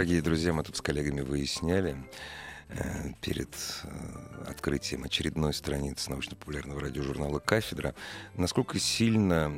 Дорогие 0.00 0.22
друзья, 0.22 0.54
мы 0.54 0.62
тут 0.62 0.78
с 0.78 0.80
коллегами 0.80 1.20
выясняли 1.20 1.94
э, 2.70 3.10
перед 3.20 3.54
э, 3.84 4.48
открытием 4.48 5.04
очередной 5.04 5.52
страницы 5.52 6.08
научно-популярного 6.08 6.80
радиожурнала 6.80 7.38
«Кафедра», 7.38 7.94
насколько 8.34 8.78
сильно 8.78 9.52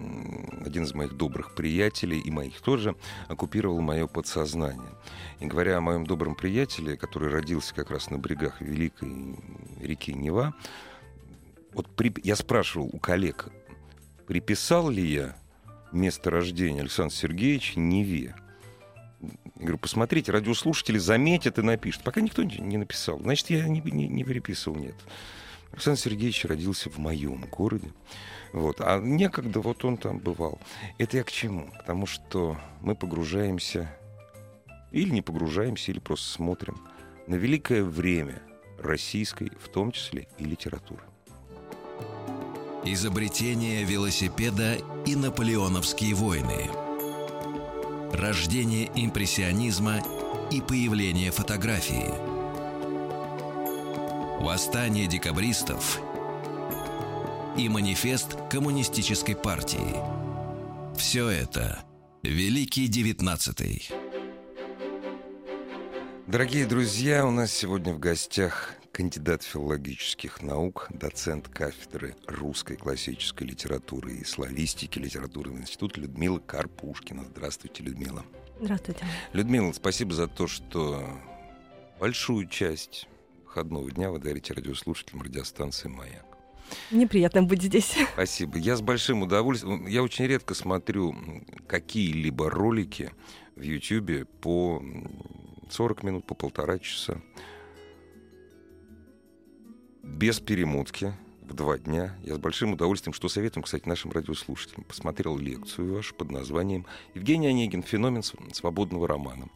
один 0.66 0.83
из 0.83 0.95
моих 0.95 1.16
добрых 1.16 1.55
приятелей, 1.55 2.19
и 2.19 2.33
моих 2.33 2.60
тоже, 2.60 2.97
оккупировал 3.28 3.80
мое 3.83 4.09
подсознание. 4.09 4.91
И 5.38 5.47
говоря 5.47 5.77
о 5.78 5.80
моем 5.80 6.05
добром 6.05 6.34
приятеле, 6.34 6.97
который 6.97 7.30
родился 7.30 7.72
как 7.72 7.92
раз 7.92 8.11
на 8.11 8.16
берегах 8.16 8.61
Великой 8.61 9.36
реки 9.80 10.12
Нева, 10.12 10.55
вот 11.72 11.86
при... 11.95 12.12
я 12.24 12.34
спрашивал 12.34 12.91
у 12.92 12.98
коллег, 12.98 13.47
приписал 14.27 14.91
ли 14.91 15.06
я 15.06 15.36
место 15.92 16.30
рождения 16.30 16.80
Александра 16.80 17.14
Сергеевича 17.14 17.78
Неве. 17.78 18.34
Я 19.22 19.30
говорю, 19.56 19.78
посмотрите, 19.78 20.32
радиослушатели 20.32 20.98
заметят 20.98 21.58
и 21.58 21.62
напишут. 21.62 22.02
Пока 22.02 22.20
никто 22.20 22.42
не 22.42 22.77
написал. 22.77 23.20
Значит, 23.20 23.50
я 23.50 23.69
не, 23.69 23.80
не, 23.80 24.08
не 24.08 24.24
переписывал, 24.24 24.77
нет. 24.77 24.97
Александр 25.70 26.00
Сергеевич 26.00 26.44
родился 26.44 26.91
в 26.91 26.98
моем 26.98 27.44
городе. 27.50 27.92
Вот. 28.52 28.80
А 28.80 28.98
некогда 29.00 29.60
вот 29.60 29.84
он 29.84 29.97
там 29.97 30.19
бывал. 30.19 30.60
Это 30.98 31.19
я 31.19 31.24
к 31.24 31.30
чему? 31.30 31.70
Потому 31.78 32.06
что 32.06 32.58
мы 32.80 32.94
погружаемся, 32.94 33.94
или 34.91 35.10
не 35.10 35.22
погружаемся, 35.22 35.92
или 35.92 36.00
просто 36.00 36.28
смотрим 36.28 36.77
на 37.27 37.36
великое 37.36 37.84
время 37.84 38.42
российской, 38.78 39.52
в 39.60 39.69
том 39.69 39.92
числе 39.92 40.27
и 40.38 40.44
литературы. 40.44 41.02
Изобретение 42.84 43.84
велосипеда 43.84 44.77
и 45.06 45.14
наполеоновские 45.14 46.14
войны– 46.14 46.69
рождение 48.12 48.91
импрессионизма 48.94 50.02
и 50.50 50.60
появление 50.60 51.30
фотографии, 51.30 52.10
восстание 54.42 55.06
декабристов 55.06 56.00
и 57.56 57.69
манифест 57.69 58.36
коммунистической 58.50 59.34
партии. 59.34 59.96
Все 60.96 61.28
это 61.28 61.84
Великий 62.22 62.86
Девятнадцатый. 62.86 63.88
Дорогие 66.26 66.66
друзья, 66.66 67.26
у 67.26 67.30
нас 67.30 67.50
сегодня 67.50 67.94
в 67.94 67.98
гостях 67.98 68.74
кандидат 68.92 69.42
филологических 69.42 70.42
наук, 70.42 70.88
доцент 70.90 71.48
кафедры 71.48 72.14
русской 72.26 72.76
классической 72.76 73.44
литературы 73.44 74.12
и 74.12 74.24
славистики 74.24 74.98
литературного 74.98 75.58
института 75.58 76.00
Людмила 76.00 76.38
Карпушкина. 76.38 77.24
Здравствуйте, 77.24 77.82
Людмила. 77.82 78.22
Здравствуйте. 78.60 79.04
Людмила, 79.32 79.72
спасибо 79.72 80.12
за 80.14 80.28
то, 80.28 80.46
что 80.46 81.08
большую 81.98 82.46
часть 82.48 83.08
выходного 83.44 83.90
дня 83.90 84.10
вы 84.10 84.18
дарите 84.18 84.52
радиослушателям 84.52 85.22
радиостанции 85.22 85.88
«Маяк». 85.88 86.26
Мне 86.91 87.06
приятно 87.06 87.42
быть 87.42 87.62
здесь. 87.62 87.97
Спасибо. 88.12 88.58
Я 88.58 88.76
с 88.76 88.82
большим 88.82 89.22
удовольствием... 89.22 89.86
Я 89.86 90.02
очень 90.02 90.26
редко 90.26 90.54
смотрю 90.54 91.14
какие-либо 91.66 92.48
ролики 92.50 93.10
в 93.56 93.62
Ютьюбе 93.62 94.25
по 94.25 94.82
40 95.70 96.02
минут, 96.02 96.26
по 96.26 96.34
полтора 96.34 96.78
часа 96.78 97.20
без 100.02 100.40
перемотки 100.40 101.14
в 101.42 101.54
два 101.54 101.78
дня. 101.78 102.16
Я 102.22 102.34
с 102.34 102.38
большим 102.38 102.72
удовольствием, 102.72 103.14
что 103.14 103.28
советуем, 103.28 103.64
кстати, 103.64 103.88
нашим 103.88 104.10
радиослушателям, 104.10 104.84
посмотрел 104.84 105.36
лекцию 105.38 105.94
вашу 105.94 106.14
под 106.14 106.30
названием 106.30 106.86
«Евгений 107.14 107.48
Онегин. 107.48 107.82
Феномен 107.82 108.22
свободного 108.22 109.06
романа». 109.08 109.48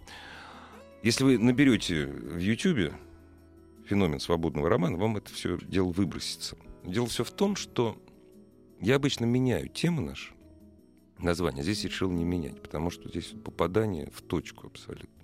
Если 1.02 1.24
вы 1.24 1.38
наберете 1.38 2.06
в 2.06 2.38
YouTube 2.38 2.92
феномен 3.86 4.18
свободного 4.18 4.68
романа, 4.68 4.96
вам 4.96 5.16
это 5.16 5.32
все 5.32 5.58
дело 5.58 5.90
выбросится. 5.90 6.56
Дело 6.84 7.06
все 7.06 7.24
в 7.24 7.30
том, 7.30 7.56
что 7.56 7.96
я 8.80 8.96
обычно 8.96 9.24
меняю 9.24 9.68
темы 9.68 10.02
наши, 10.02 10.32
название. 11.18 11.62
Здесь 11.62 11.84
решил 11.84 12.10
не 12.10 12.24
менять, 12.24 12.60
потому 12.60 12.90
что 12.90 13.08
здесь 13.08 13.32
попадание 13.44 14.10
в 14.12 14.22
точку 14.22 14.66
абсолютно. 14.66 15.16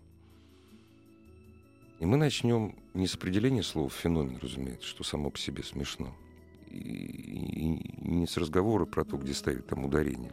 И 2.03 2.05
мы 2.05 2.17
начнем 2.17 2.75
не 2.95 3.07
с 3.07 3.15
определения 3.15 3.63
слова 3.63 3.89
«феномен», 3.89 4.37
разумеется, 4.43 4.89
что 4.89 5.05
само 5.05 5.31
по 5.31 5.39
себе 5.39 5.63
смешно, 5.63 6.13
и, 6.67 7.79
не 7.99 8.27
с 8.27 8.37
разговора 8.37 8.87
про 8.87 9.05
то, 9.05 9.17
где 9.17 9.33
ставить 9.33 9.69
там 9.69 9.85
ударение. 9.85 10.33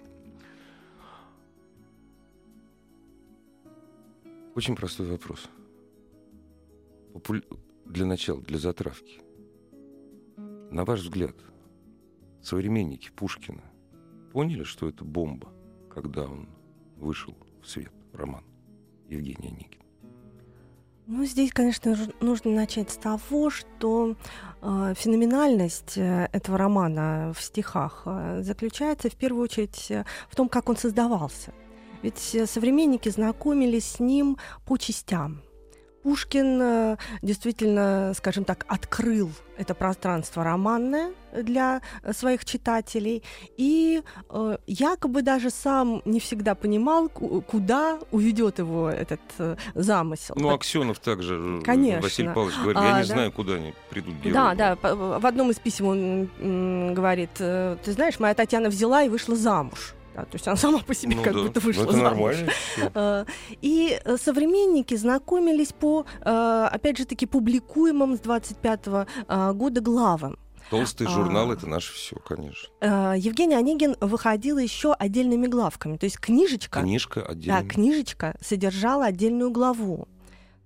Очень 4.56 4.76
простой 4.76 5.06
вопрос. 5.06 5.48
Для 7.86 8.08
начала, 8.08 8.42
для 8.42 8.58
затравки. 8.58 9.22
На 10.72 10.86
ваш 10.86 11.02
взгляд, 11.02 11.36
современники 12.42 13.12
Пушкина 13.16 13.62
поняли, 14.32 14.64
что 14.64 14.90
это 14.90 15.06
бомба, 15.06 15.54
когда 15.92 16.24
он 16.24 16.50
вышел 16.96 17.38
в 17.62 17.70
свет, 17.70 17.94
роман 18.12 18.44
Евгения 19.08 19.50
Онегина? 19.50 19.89
Ну, 21.12 21.26
здесь, 21.26 21.52
конечно, 21.52 21.98
нужно 22.22 22.52
начать 22.52 22.92
с 22.92 22.96
того, 22.96 23.50
что 23.50 24.16
э, 24.62 24.94
феноменальность 24.96 25.98
этого 25.98 26.56
романа 26.56 27.34
в 27.36 27.42
стихах 27.42 28.04
э, 28.06 28.42
заключается 28.44 29.10
в 29.10 29.16
первую 29.16 29.46
очередь 29.46 29.88
э, 29.90 30.06
в 30.30 30.36
том, 30.36 30.48
как 30.48 30.70
он 30.70 30.78
создавался. 30.78 31.52
Ведь 32.04 32.36
э, 32.36 32.46
современники 32.46 33.10
знакомились 33.10 33.94
с 33.94 34.00
ним 34.00 34.38
по 34.68 34.78
частям. 34.78 35.42
Пушкин 36.04 36.62
э, 36.62 36.98
действительно, 37.22 38.14
скажем 38.16 38.46
так, 38.46 38.66
открыл 38.68 39.32
это 39.60 39.76
пространство 39.76 40.44
романное 40.44 41.12
для 41.34 41.82
своих 42.14 42.46
читателей 42.46 43.24
и 43.58 44.02
э, 44.30 44.58
якобы 44.68 45.22
даже 45.22 45.50
сам 45.50 46.02
не 46.06 46.20
всегда 46.22 46.56
понимал, 46.56 47.10
куда 47.10 48.00
уведет 48.12 48.60
его 48.60 48.90
этот 48.90 49.20
э, 49.38 49.58
замысел. 49.76 50.36
Ну, 50.38 50.54
Аксенов 50.54 51.00
также, 51.00 51.36
э, 51.36 51.62
Конечно. 51.64 52.02
Василий 52.02 52.30
Павлович 52.30 52.56
говорит, 52.58 52.82
я 52.82 52.96
а, 52.96 53.02
не 53.02 53.08
да. 53.08 53.14
знаю, 53.14 53.32
куда 53.34 53.54
они 53.56 53.74
придут 53.90 54.16
герои. 54.16 54.34
Да, 54.34 54.56
да, 54.56 54.76
в 54.82 55.26
одном 55.26 55.52
из 55.52 55.60
писем 55.60 55.88
он 55.88 56.94
говорит, 56.94 57.32
ты 57.34 57.92
знаешь, 57.92 58.20
моя 58.20 58.34
Татьяна 58.34 58.70
взяла 58.70 59.04
и 59.04 59.10
вышла 59.10 59.36
замуж. 59.36 59.94
Да, 60.20 60.26
то 60.26 60.36
есть 60.36 60.48
она 60.48 60.58
сама 60.58 60.80
по 60.80 60.94
себе 60.94 61.16
ну, 61.16 61.24
как 61.24 61.34
да. 61.34 61.44
будто 61.44 61.60
вышла 61.60 61.84
ну, 61.84 61.90
это 61.90 61.98
замуж. 61.98 62.36
Нормально. 62.36 62.52
А, 62.94 63.26
и 63.62 64.00
э, 64.04 64.18
современники 64.18 64.96
знакомились 64.96 65.72
по, 65.72 66.06
э, 66.22 66.70
опять 66.72 66.98
же 66.98 67.06
таки, 67.06 67.26
публикуемым 67.26 68.18
с 68.18 68.20
25 68.20 68.80
э, 68.88 69.54
года 69.54 69.82
главам. 69.82 70.38
Толстый 70.70 71.08
журнал 71.08 71.50
а, 71.50 71.54
это 71.54 71.68
наше 71.68 71.94
все, 71.94 72.16
конечно. 72.18 72.70
Евгений 73.16 73.56
Онегин 73.56 73.96
выходил 74.02 74.60
еще 74.60 74.94
отдельными 74.94 75.48
главками. 75.48 75.98
То 75.98 76.06
есть 76.06 76.20
книжечка. 76.20 76.82
Книжка 76.82 77.24
отдельно. 77.24 77.62
Да, 77.62 77.68
книжечка 77.68 78.36
содержала 78.40 79.06
отдельную 79.06 79.50
главу. 79.50 80.08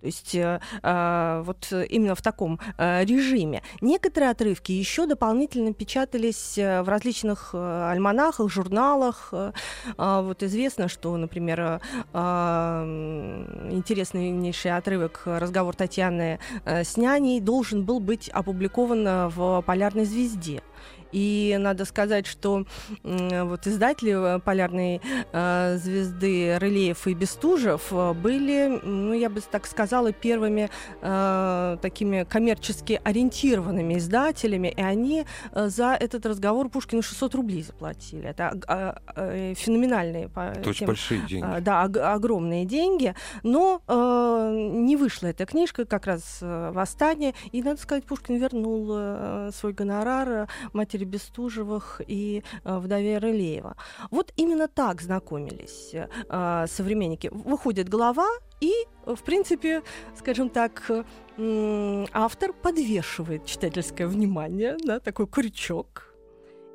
То 0.03 0.07
есть 0.07 0.35
э, 0.35 0.59
а, 0.81 1.44
вот 1.44 1.71
именно 1.71 2.13
в 2.13 2.21
таком 2.21 2.59
э, 2.77 3.05
режиме. 3.05 3.61
Некоторые 3.79 4.31
отрывки 4.31 4.73
еще 4.73 5.05
дополнительно 5.05 5.73
печатались 5.73 6.57
э, 6.57 6.81
в 6.81 6.89
различных 6.89 7.51
э, 7.53 7.89
альманахах, 7.89 8.51
журналах. 8.51 9.29
Э, 9.31 9.53
э, 9.97 10.21
вот 10.21 10.44
известно, 10.44 10.89
что, 10.89 11.15
например, 11.15 11.79
э, 12.13 12.19
интереснейший 13.71 14.75
отрывок 14.75 15.21
«Разговор 15.23 15.73
Татьяны 15.73 16.39
э, 16.65 16.83
с 16.83 16.97
няней» 16.97 17.39
должен 17.39 17.85
был 17.85 18.01
быть 18.01 18.27
опубликован 18.27 19.29
в 19.29 19.63
«Полярной 19.65 20.03
звезде». 20.03 20.63
И 21.13 21.56
надо 21.60 21.86
сказать, 21.86 22.27
что 22.27 22.65
вот 23.04 23.68
издатели 23.68 24.39
«Полярной 24.42 25.01
звезды» 25.31 26.57
Рылеев 26.60 27.07
и 27.07 27.13
Бестужев 27.13 27.94
были, 28.15 28.80
ну, 28.83 29.13
я 29.13 29.30
бы 29.30 29.42
так 29.42 29.65
сказала, 29.65 30.12
первыми 30.12 30.69
такими 31.81 32.24
коммерчески 32.24 33.00
ориентированными 33.04 33.98
издателями, 33.98 34.74
и 34.75 34.81
они 34.81 35.25
за 35.54 35.94
этот 35.94 36.25
разговор 36.25 36.69
Пушкину 36.69 37.01
600 37.01 37.36
рублей 37.36 37.63
заплатили. 37.63 38.27
Это 38.27 39.54
феноменальные... 39.56 40.30
Это 40.36 40.69
очень 40.69 40.88
большие 40.88 41.21
деньги. 41.21 41.60
Да, 41.62 41.83
огромные 41.83 42.65
деньги, 42.65 43.15
но 43.44 43.81
не 43.88 44.98
вышла 44.98 45.27
эта 45.27 45.45
книжка, 45.45 45.86
как 45.86 46.07
раз 46.07 46.39
«Восстание», 46.42 47.33
и, 47.51 47.62
надо 47.62 47.80
сказать, 47.80 48.06
Пушкин 48.06 48.38
вернул 48.38 48.89
э, 48.92 49.51
свой 49.54 49.74
гонорар 49.74 50.30
э, 50.30 50.48
матери 51.03 51.05
Бестужевых 51.05 52.01
и 52.07 52.44
э, 52.63 52.77
вдове 52.79 53.19
Рылеева. 53.19 53.75
Вот 54.11 54.33
именно 54.38 54.67
так 54.67 55.01
знакомились 55.01 55.94
э, 55.94 56.67
современники. 56.67 57.29
Выходит 57.31 57.89
глава, 57.89 58.27
и, 58.61 58.71
в 59.05 59.21
принципе, 59.23 59.81
скажем 60.15 60.50
так, 60.50 60.91
автор 62.13 62.53
подвешивает 62.53 63.45
читательское 63.45 64.07
внимание 64.07 64.77
на 64.85 65.00
такой 65.00 65.27
крючок. 65.27 66.13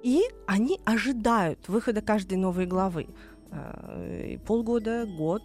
И 0.04 0.22
они 0.46 0.80
ожидают 0.84 1.68
выхода 1.68 2.02
каждой 2.02 2.36
новой 2.38 2.66
главы. 2.66 3.06
Э, 3.50 4.36
полгода, 4.46 5.06
год. 5.06 5.42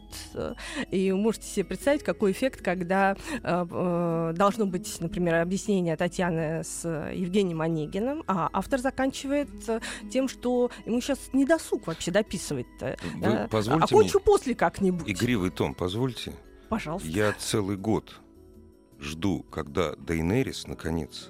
И 0.92 1.12
можете 1.12 1.48
себе 1.48 1.66
представить, 1.66 2.04
какой 2.04 2.32
эффект, 2.32 2.62
когда 2.62 3.16
э, 3.44 3.66
э, 3.70 4.34
должно 4.36 4.66
быть, 4.66 4.98
например, 5.00 5.36
объяснение 5.36 5.96
Татьяны 5.96 6.64
с 6.64 6.88
Евгением 7.14 7.62
Онегиным, 7.62 8.24
а 8.28 8.50
автор 8.52 8.80
заканчивает 8.80 9.50
тем, 10.12 10.28
что 10.28 10.70
ему 10.86 11.00
сейчас 11.02 11.20
не 11.34 11.46
досуг 11.46 11.88
вообще 11.88 12.12
дописывать. 12.12 12.68
Вы 12.80 13.48
позвольте 13.50 13.86
Окончу 13.86 14.20
мне... 14.20 14.26
после 14.26 14.56
как-нибудь. 14.56 15.10
Игривый 15.10 15.50
тон, 15.52 15.74
позвольте. 15.74 16.34
Пожалуйста. 16.70 17.08
Я 17.08 17.34
целый 17.34 17.78
год 17.78 18.20
жду, 19.00 19.46
когда 19.50 19.96
Дейнерис, 19.96 20.68
наконец, 20.68 21.30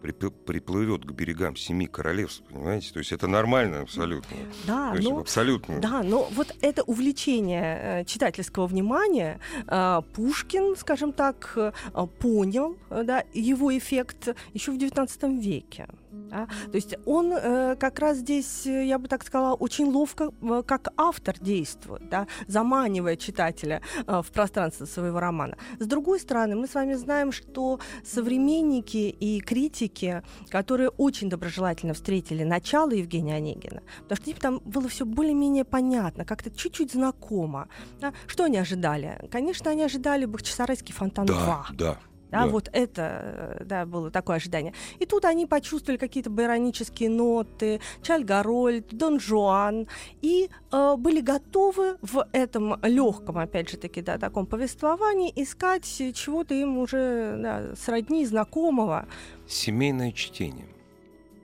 приплывет 0.00 1.04
к 1.04 1.12
берегам 1.12 1.56
семи 1.56 1.86
королевств, 1.86 2.42
понимаете? 2.50 2.92
То 2.92 2.98
есть 2.98 3.12
это 3.12 3.26
нормально 3.26 3.80
абсолютно. 3.80 4.36
Да, 4.66 4.94
но, 4.94 5.18
абсолютно. 5.18 5.80
Да, 5.80 6.02
но 6.02 6.28
вот 6.32 6.54
это 6.60 6.82
увлечение 6.82 8.00
э, 8.00 8.04
читательского 8.04 8.66
внимания 8.66 9.40
э, 9.66 10.02
Пушкин, 10.14 10.76
скажем 10.76 11.12
так, 11.12 11.52
э, 11.56 11.72
понял, 12.18 12.76
да, 12.90 13.24
его 13.32 13.76
эффект 13.76 14.34
еще 14.54 14.72
в 14.72 14.76
XIX 14.76 15.38
веке. 15.40 15.86
Да? 16.10 16.46
То 16.70 16.76
есть 16.76 16.94
он 17.06 17.32
э, 17.32 17.76
как 17.76 17.98
раз 17.98 18.18
здесь, 18.18 18.66
э, 18.66 18.84
я 18.86 18.98
бы 18.98 19.08
так 19.08 19.24
сказала, 19.24 19.54
очень 19.54 19.86
ловко 19.86 20.32
э, 20.42 20.62
как 20.66 20.88
автор 20.96 21.38
действует, 21.38 22.08
да? 22.08 22.26
заманивая 22.46 23.16
читателя 23.16 23.80
э, 24.06 24.22
в 24.22 24.30
пространство 24.30 24.86
своего 24.86 25.20
романа. 25.20 25.56
С 25.78 25.86
другой 25.86 26.20
стороны, 26.20 26.56
мы 26.56 26.66
с 26.66 26.74
вами 26.74 26.94
знаем, 26.94 27.32
что 27.32 27.80
современники 28.04 29.14
и 29.20 29.40
критики, 29.40 30.22
которые 30.48 30.90
очень 30.90 31.28
доброжелательно 31.28 31.94
встретили 31.94 32.44
начало 32.44 32.90
Евгения 32.90 33.36
Онегина, 33.36 33.82
потому 34.02 34.16
что 34.16 34.30
им 34.30 34.36
там 34.36 34.60
было 34.64 34.88
все 34.88 35.04
более-менее 35.04 35.64
понятно, 35.64 36.24
как-то 36.24 36.50
чуть-чуть 36.50 36.92
знакомо. 36.92 37.68
Да? 38.00 38.12
Что 38.26 38.44
они 38.44 38.58
ожидали? 38.58 39.28
Конечно, 39.30 39.70
они 39.70 39.84
ожидали 39.84 40.26
Бахчисарайский 40.26 40.94
фонтан 40.94 41.26
да, 41.26 41.34
2. 41.34 41.66
Да, 41.72 41.98
да, 42.30 42.44
да, 42.44 42.46
вот 42.46 42.68
это, 42.72 43.56
э, 43.60 43.64
да, 43.64 43.86
было 43.86 44.10
такое 44.10 44.36
ожидание. 44.36 44.72
И 44.98 45.06
тут 45.06 45.24
они 45.24 45.46
почувствовали 45.46 45.98
какие-то 45.98 46.30
байронические 46.30 47.10
ноты, 47.10 47.80
Чальгарольд, 48.02 48.88
Дон 48.94 49.20
Жуан, 49.20 49.88
и 50.22 50.48
э, 50.72 50.94
были 50.96 51.20
готовы 51.20 51.96
в 52.02 52.26
этом 52.32 52.78
легком, 52.84 53.38
опять 53.38 53.70
же 53.70 53.76
таки, 53.76 54.02
да, 54.02 54.18
таком 54.18 54.46
повествовании 54.46 55.32
искать 55.34 55.84
чего-то 55.84 56.54
им 56.54 56.78
уже 56.78 57.36
да, 57.38 57.74
сродни, 57.76 58.24
знакомого. 58.24 59.06
Семейное 59.48 60.12
чтение, 60.12 60.68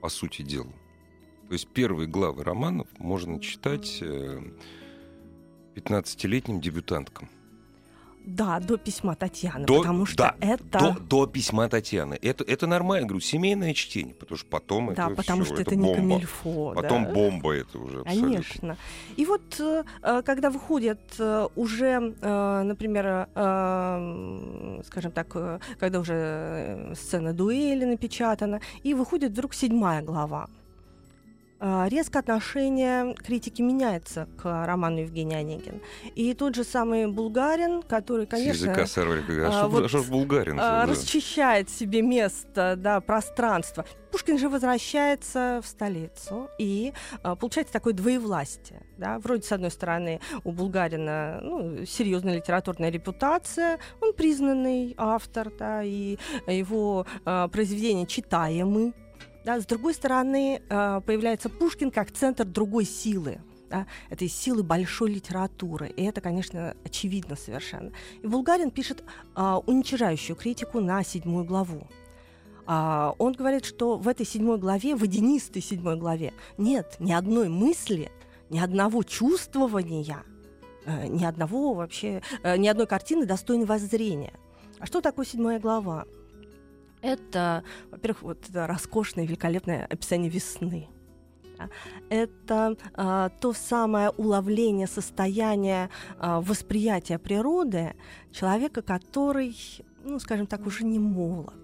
по 0.01 0.09
сути 0.09 0.41
дела. 0.41 0.71
То 1.47 1.53
есть 1.53 1.67
первые 1.69 2.07
главы 2.07 2.43
романов 2.43 2.87
можно 2.97 3.39
читать 3.39 3.99
э, 4.01 4.41
15-летним 5.75 6.59
дебютанткам. 6.59 7.29
Да, 8.27 8.59
до 8.59 8.75
письма 8.75 9.15
Татьяны, 9.15 9.65
до, 9.65 9.77
потому 9.79 10.05
что 10.05 10.17
да, 10.17 10.35
это... 10.41 10.79
До, 10.79 10.99
до 10.99 11.27
письма 11.27 11.69
Татьяны. 11.69 12.19
Это, 12.21 12.43
это 12.43 12.67
нормально, 12.67 13.07
говорю, 13.07 13.21
семейное 13.21 13.73
чтение, 13.73 14.13
потому 14.13 14.37
что 14.37 14.47
потом 14.49 14.93
да, 14.93 15.05
это 15.05 15.15
потому 15.15 15.45
всё, 15.45 15.53
что 15.53 15.61
это, 15.61 15.71
это 15.71 15.79
бомба. 15.79 16.01
не 16.01 16.09
камильфо. 16.09 16.73
Потом 16.75 17.05
да? 17.05 17.11
бомба 17.11 17.53
это 17.53 17.79
уже 17.79 18.01
абсолютно. 18.01 18.27
Конечно. 18.27 18.77
И 19.15 19.25
вот, 19.25 19.59
э, 19.61 19.83
э, 20.01 20.21
когда 20.23 20.49
выходят 20.49 20.99
э, 21.17 21.47
уже, 21.55 21.99
например, 21.99 23.27
скажем 24.85 25.11
так, 25.13 25.61
когда 25.79 25.99
уже 25.99 26.93
сцена 26.95 27.31
дуэли 27.31 27.85
напечатана, 27.85 28.59
и 28.83 28.93
выходит 28.93 29.31
вдруг 29.31 29.53
седьмая 29.53 30.01
глава. 30.01 30.49
А, 31.59 31.87
резко 31.89 32.19
отношение 32.19 33.15
критики 33.15 33.61
меняется 33.61 34.27
к 34.37 34.65
роману 34.65 34.99
Евгения 34.99 35.37
Онегин. 35.37 35.81
И 36.15 36.33
тот 36.33 36.55
же 36.55 36.63
самый 36.63 37.07
Булгарин, 37.07 37.81
который, 37.81 38.27
конечно... 38.27 38.53
С 38.53 38.61
языка 38.61 38.85
сорвали. 38.85 39.23
А, 39.41 39.63
а, 39.63 39.67
вот, 39.67 39.89
что 39.89 40.03
Булгарин? 40.03 40.59
А, 40.59 40.85
да. 40.85 40.91
Расчищает 40.91 41.69
себе 41.69 42.01
место, 42.01 42.75
да, 42.77 43.01
пространство. 43.01 43.85
Пушкин 44.11 44.37
же 44.37 44.49
возвращается 44.49 45.61
в 45.63 45.67
столицу, 45.67 46.49
и 46.59 46.93
а, 47.23 47.35
получается 47.35 47.73
такое 47.73 47.93
двоевластие. 47.93 48.83
Да? 48.97 49.17
Вроде, 49.19 49.43
с 49.43 49.51
одной 49.51 49.71
стороны, 49.71 50.19
у 50.43 50.51
Булгарина 50.51 51.39
ну, 51.41 51.85
серьезная 51.85 52.35
литературная 52.35 52.89
репутация, 52.89 53.79
он 53.99 54.13
признанный 54.13 54.93
автор, 54.97 55.51
да, 55.57 55.81
и 55.83 56.17
его 56.45 57.07
а, 57.25 57.47
произведения 57.47 58.05
читаемы 58.05 58.93
да, 59.47 59.61
с 59.61 59.65
другой 59.65 59.93
стороны, 59.93 60.61
э, 60.67 61.01
появляется 61.05 61.47
Пушкин 61.47 61.89
как 61.89 62.11
центр 62.11 62.43
другой 62.43 62.83
силы. 62.83 63.39
Да, 63.69 63.85
этой 64.09 64.27
силы 64.27 64.61
большой 64.61 65.09
литературы. 65.11 65.87
И 65.87 66.03
это, 66.03 66.19
конечно, 66.19 66.75
очевидно 66.83 67.37
совершенно. 67.37 67.91
И 68.21 68.27
Булгарин 68.27 68.71
пишет 68.71 69.03
а, 69.35 69.59
уничижающую 69.59 70.37
критику 70.37 70.79
на 70.79 71.03
седьмую 71.03 71.43
главу. 71.43 71.85
А, 72.65 73.13
он 73.17 73.33
говорит, 73.33 73.65
что 73.65 73.97
в 73.97 74.07
этой 74.07 74.25
седьмой 74.25 74.57
главе, 74.57 74.95
водянистой 74.95 75.61
седьмой 75.61 75.97
главе, 75.97 76.33
нет 76.57 76.95
ни 76.99 77.11
одной 77.11 77.49
мысли, 77.49 78.09
ни 78.49 78.59
одного 78.59 79.03
чувствования, 79.03 80.23
э, 80.85 81.07
ни 81.07 81.25
одного 81.25 81.73
вообще, 81.73 82.21
ни 82.43 82.67
одной 82.67 82.87
картины 82.87 83.25
достойной 83.25 83.65
воззрения. 83.65 84.33
А 84.79 84.85
что 84.85 85.01
такое 85.01 85.25
седьмая 85.25 85.59
глава? 85.59 86.05
Это, 87.01 87.63
во-первых, 87.91 88.21
вот 88.23 88.49
это 88.49 88.67
роскошное, 88.67 89.25
великолепное 89.25 89.85
описание 89.85 90.29
весны. 90.29 90.87
Это 92.09 92.77
а, 92.93 93.29
то 93.29 93.53
самое 93.53 94.09
уловление 94.11 94.87
состояния 94.87 95.89
а, 96.19 96.39
восприятия 96.41 97.17
природы 97.17 97.95
человека, 98.31 98.81
который, 98.81 99.55
ну, 100.03 100.19
скажем 100.19 100.45
так, 100.45 100.67
уже 100.67 100.85
не 100.85 100.99
молод. 100.99 101.55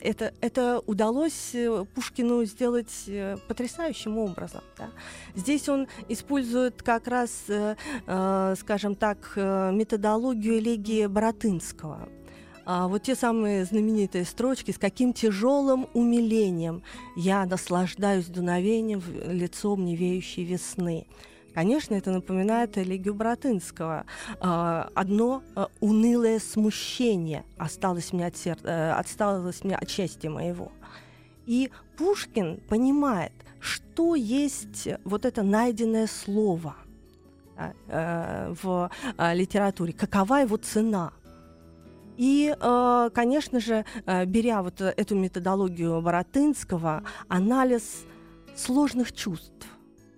Это, 0.00 0.32
это 0.40 0.80
удалось 0.86 1.50
э, 1.52 1.84
Пушкину 1.94 2.44
сделать 2.44 3.04
э, 3.08 3.36
потрясающим 3.48 4.18
образом. 4.18 4.60
Да? 4.78 4.90
Здесь 5.34 5.68
он 5.68 5.88
использует 6.08 6.80
как 6.82 7.08
раз, 7.08 7.44
э, 7.48 7.74
э, 8.06 8.54
скажем 8.56 8.94
так, 8.94 9.32
методологию 9.36 10.58
элегии 10.58 11.06
Боротынского 11.06 12.08
а, 12.72 12.86
вот 12.86 13.02
те 13.02 13.16
самые 13.16 13.64
знаменитые 13.64 14.24
строчки, 14.24 14.70
с 14.70 14.78
каким 14.78 15.12
тяжелым 15.12 15.88
умилением 15.92 16.84
я 17.16 17.44
наслаждаюсь 17.44 18.26
дуновением 18.26 19.02
лицом 19.26 19.84
невеющей 19.84 20.44
весны. 20.44 21.08
Конечно, 21.52 21.96
это 21.96 22.12
напоминает 22.12 22.78
элегию 22.78 23.14
Братынского. 23.14 24.04
А, 24.38 24.88
одно 24.94 25.42
а, 25.56 25.66
унылое 25.80 26.38
смущение 26.38 27.42
осталось 27.58 28.12
мне 28.12 28.26
от, 28.26 28.36
сер... 28.36 28.56
Э, 28.62 28.92
осталось 28.92 29.64
мне 29.64 29.74
от 29.74 29.90
счастья 29.90 30.30
моего. 30.30 30.70
И 31.46 31.72
Пушкин 31.98 32.60
понимает, 32.68 33.32
что 33.58 34.14
есть 34.14 34.86
вот 35.02 35.24
это 35.24 35.42
найденное 35.42 36.06
слово 36.06 36.76
э, 37.88 38.54
в 38.62 38.92
э, 39.18 39.34
литературе, 39.34 39.92
какова 39.92 40.42
его 40.42 40.56
цена– 40.56 41.12
и, 42.20 42.54
э, 42.54 43.10
конечно 43.14 43.60
же, 43.60 43.86
э, 44.04 44.26
беря 44.26 44.62
вот 44.62 44.80
эту 44.82 45.16
методологию 45.16 46.02
Воротынского, 46.02 47.02
анализ 47.28 48.04
сложных 48.54 49.12
чувств, 49.12 49.66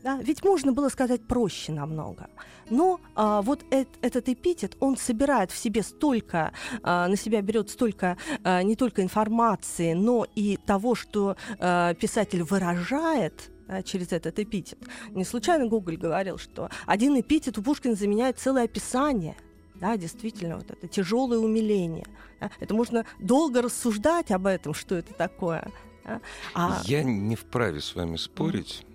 Да? 0.03 0.19
Ведь 0.21 0.45
можно 0.45 0.73
было 0.73 0.89
сказать 0.89 1.21
проще 1.29 1.71
намного. 1.71 2.27
Но 2.71 2.99
а, 3.15 3.41
вот 3.43 3.65
эт, 3.71 3.89
этот 4.01 4.29
эпитет, 4.29 4.77
он 4.81 4.97
собирает 4.97 5.53
в 5.53 5.57
себе 5.57 5.85
столько, 5.85 6.53
а, 6.83 7.07
на 7.07 7.17
себя 7.17 7.41
берет 7.41 7.71
столько 7.71 8.17
а, 8.43 8.65
не 8.65 8.75
только 8.75 9.03
информации, 9.03 9.93
но 9.93 10.27
и 10.35 10.57
того, 10.57 10.97
что 10.97 11.37
а, 11.61 11.95
писатель 11.95 12.43
выражает 12.43 13.53
через 13.85 14.13
этот 14.13 14.41
эпитет. 14.41 14.79
Не 15.11 15.25
случайно 15.25 15.67
Гоголь 15.67 15.97
говорил, 15.97 16.37
что 16.37 16.69
один 16.85 17.19
эпитет 17.21 17.59
у 17.59 17.63
Пушкина 17.63 17.95
заменяет 17.95 18.39
целое 18.39 18.65
описание. 18.65 19.37
Да, 19.83 19.97
действительно, 19.99 20.57
вот 20.57 20.71
это 20.71 20.89
тяжелое 20.89 21.39
умиление. 21.39 22.07
Да? 22.41 22.51
Это 22.61 22.73
можно 22.73 23.05
долго 23.19 23.61
рассуждать 23.61 24.31
об 24.31 24.47
этом, 24.47 24.73
что 24.73 24.95
это 24.95 25.13
такое. 25.13 25.71
Да? 26.05 26.21
А... 26.55 26.81
Я 26.85 27.03
не 27.03 27.37
вправе 27.37 27.81
с 27.81 27.95
вами 27.95 28.17
спорить. 28.17 28.87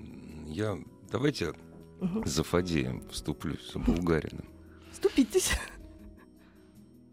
Я 0.47 0.77
Давайте 1.11 1.53
угу. 2.01 2.25
за 2.25 2.43
Фадеем 2.43 3.03
вступлюсь, 3.09 3.71
за 3.71 3.79
Булгарином. 3.79 4.45
Вступитесь. 4.91 5.51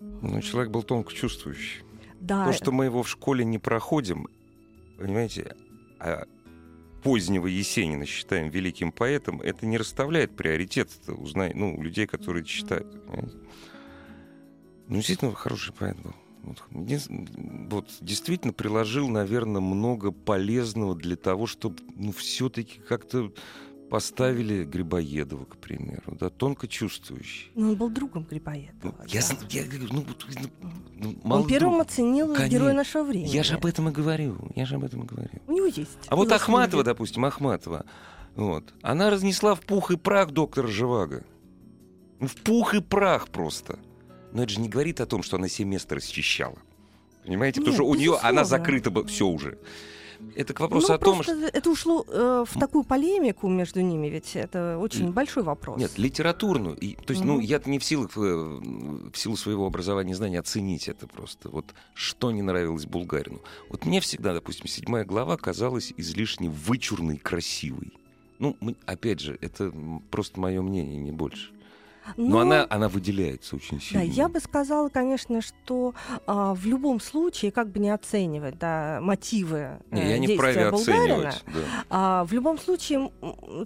Ну, 0.00 0.40
человек 0.42 0.70
был 0.70 0.82
тонко 0.82 1.12
чувствующий. 1.12 1.82
Да. 2.20 2.46
То, 2.46 2.52
что 2.52 2.72
мы 2.72 2.86
его 2.86 3.02
в 3.02 3.08
школе 3.08 3.44
не 3.44 3.58
проходим, 3.58 4.28
понимаете, 4.98 5.56
а 5.98 6.24
позднего 7.04 7.46
Есенина 7.46 8.06
считаем 8.06 8.48
великим 8.48 8.90
поэтом, 8.90 9.40
это 9.42 9.66
не 9.66 9.76
расставляет 9.76 10.34
приоритет 10.34 10.90
у 11.06 11.26
ну, 11.34 11.80
людей, 11.80 12.06
которые 12.06 12.44
читают. 12.44 12.90
Понимаете? 13.06 13.36
Ну, 14.88 14.96
действительно, 14.96 15.34
хороший 15.34 15.72
поэт 15.72 16.00
был. 16.00 16.14
Вот, 16.42 16.62
вот 16.70 17.88
действительно 18.00 18.52
приложил, 18.52 19.08
наверное, 19.08 19.60
много 19.60 20.12
полезного 20.12 20.94
для 20.94 21.16
того, 21.16 21.46
чтобы 21.46 21.76
ну, 21.94 22.12
все-таки 22.12 22.80
как-то 22.80 23.32
поставили 23.88 24.64
Грибоедова, 24.64 25.44
к 25.44 25.56
примеру, 25.56 26.16
да, 26.18 26.28
тонко 26.28 26.68
чувствующий. 26.68 27.50
Ну, 27.54 27.70
он 27.70 27.76
был 27.76 27.90
другом 27.90 28.24
Грибоедова. 28.24 28.72
Ну, 28.82 28.94
да. 28.98 29.04
я, 29.06 29.22
я 29.50 29.64
говорю, 29.64 29.88
ну, 29.90 30.04
ну, 30.96 31.16
ну 31.24 31.34
Он 31.34 31.46
первым 31.46 31.80
оценил 31.80 32.28
Конечно. 32.34 32.48
героя 32.48 32.72
нашего 32.72 33.04
времени. 33.04 33.28
Я 33.28 33.42
же 33.42 33.54
об 33.54 33.66
этом 33.66 33.88
и 33.88 33.92
говорю, 33.92 34.36
я 34.54 34.66
же 34.66 34.76
об 34.76 34.84
этом 34.84 35.02
и 35.02 35.06
говорю. 35.06 35.30
У 35.46 35.52
него 35.52 35.66
есть. 35.66 35.98
А 36.08 36.16
вот 36.16 36.30
Ахматова, 36.32 36.80
люди. 36.80 36.86
допустим, 36.86 37.24
Ахматова, 37.24 37.84
вот, 38.36 38.72
она 38.82 39.10
разнесла 39.10 39.54
в 39.54 39.60
пух 39.60 39.90
и 39.90 39.96
прах 39.96 40.30
доктора 40.30 40.68
Живаго. 40.68 41.24
Ну, 42.20 42.28
в 42.28 42.36
пух 42.36 42.74
и 42.74 42.80
прах 42.80 43.28
просто. 43.28 43.78
Но 44.32 44.42
это 44.42 44.52
же 44.52 44.60
не 44.60 44.68
говорит 44.68 45.00
о 45.00 45.06
том, 45.06 45.22
что 45.22 45.36
она 45.36 45.46
все 45.46 45.64
место 45.64 45.94
расчищала. 45.94 46.58
Понимаете? 47.24 47.60
Нет, 47.60 47.70
Потому 47.70 47.74
что 47.74 47.90
у 47.90 47.94
нее 47.94 48.18
она 48.22 48.44
закрыта 48.44 48.90
все 49.04 49.26
уже. 49.26 49.58
Это 50.36 50.54
к 50.54 50.60
вопросу 50.60 50.88
ну, 50.88 50.94
о 50.94 50.98
том, 50.98 51.22
что... 51.22 51.32
Это 51.32 51.70
ушло 51.70 52.04
э, 52.08 52.44
в 52.48 52.58
такую 52.58 52.84
полемику 52.84 53.48
между 53.48 53.80
ними, 53.80 54.08
ведь 54.08 54.36
это 54.36 54.78
очень 54.78 55.06
Л... 55.06 55.12
большой 55.12 55.42
вопрос. 55.42 55.78
Нет, 55.78 55.92
литературную. 55.96 56.76
И, 56.76 56.94
то 56.94 57.12
есть, 57.12 57.22
угу. 57.22 57.34
ну, 57.34 57.40
я 57.40 57.60
не 57.66 57.78
в 57.78 57.84
силах, 57.84 58.10
э, 58.16 58.20
в 58.20 59.14
силу 59.14 59.36
своего 59.36 59.66
образования 59.66 60.12
и 60.12 60.14
знания 60.14 60.40
оценить 60.40 60.88
это 60.88 61.06
просто. 61.06 61.48
Вот 61.48 61.66
что 61.94 62.30
не 62.30 62.42
нравилось 62.42 62.86
Булгарину. 62.86 63.40
Вот 63.70 63.84
мне 63.84 64.00
всегда, 64.00 64.34
допустим, 64.34 64.66
седьмая 64.66 65.04
глава 65.04 65.36
казалась 65.36 65.92
излишне 65.96 66.48
вычурной, 66.50 67.16
красивой. 67.16 67.92
Ну, 68.38 68.56
мы, 68.60 68.74
опять 68.84 69.20
же, 69.20 69.38
это 69.40 69.72
просто 70.10 70.40
мое 70.40 70.60
мнение, 70.60 70.98
не 70.98 71.12
больше. 71.12 71.53
Но, 72.16 72.24
Но 72.24 72.38
она, 72.40 72.66
она 72.68 72.88
выделяется 72.88 73.56
очень 73.56 73.80
сильно. 73.80 74.04
Да, 74.04 74.10
я 74.10 74.28
бы 74.28 74.40
сказала, 74.40 74.88
конечно, 74.88 75.40
что 75.40 75.94
а, 76.26 76.54
в 76.54 76.66
любом 76.66 77.00
случае, 77.00 77.50
как 77.50 77.70
бы 77.70 77.78
не 77.78 77.90
оценивать 77.90 78.58
да, 78.58 78.98
мотивы 79.00 79.78
не, 79.90 80.00
э, 80.00 80.10
я 80.10 80.18
не 80.18 80.26
действия 80.26 80.70
Булгарина, 80.70 81.34
да. 81.46 81.60
а, 81.90 82.24
в 82.24 82.32
любом 82.32 82.58
случае 82.58 83.10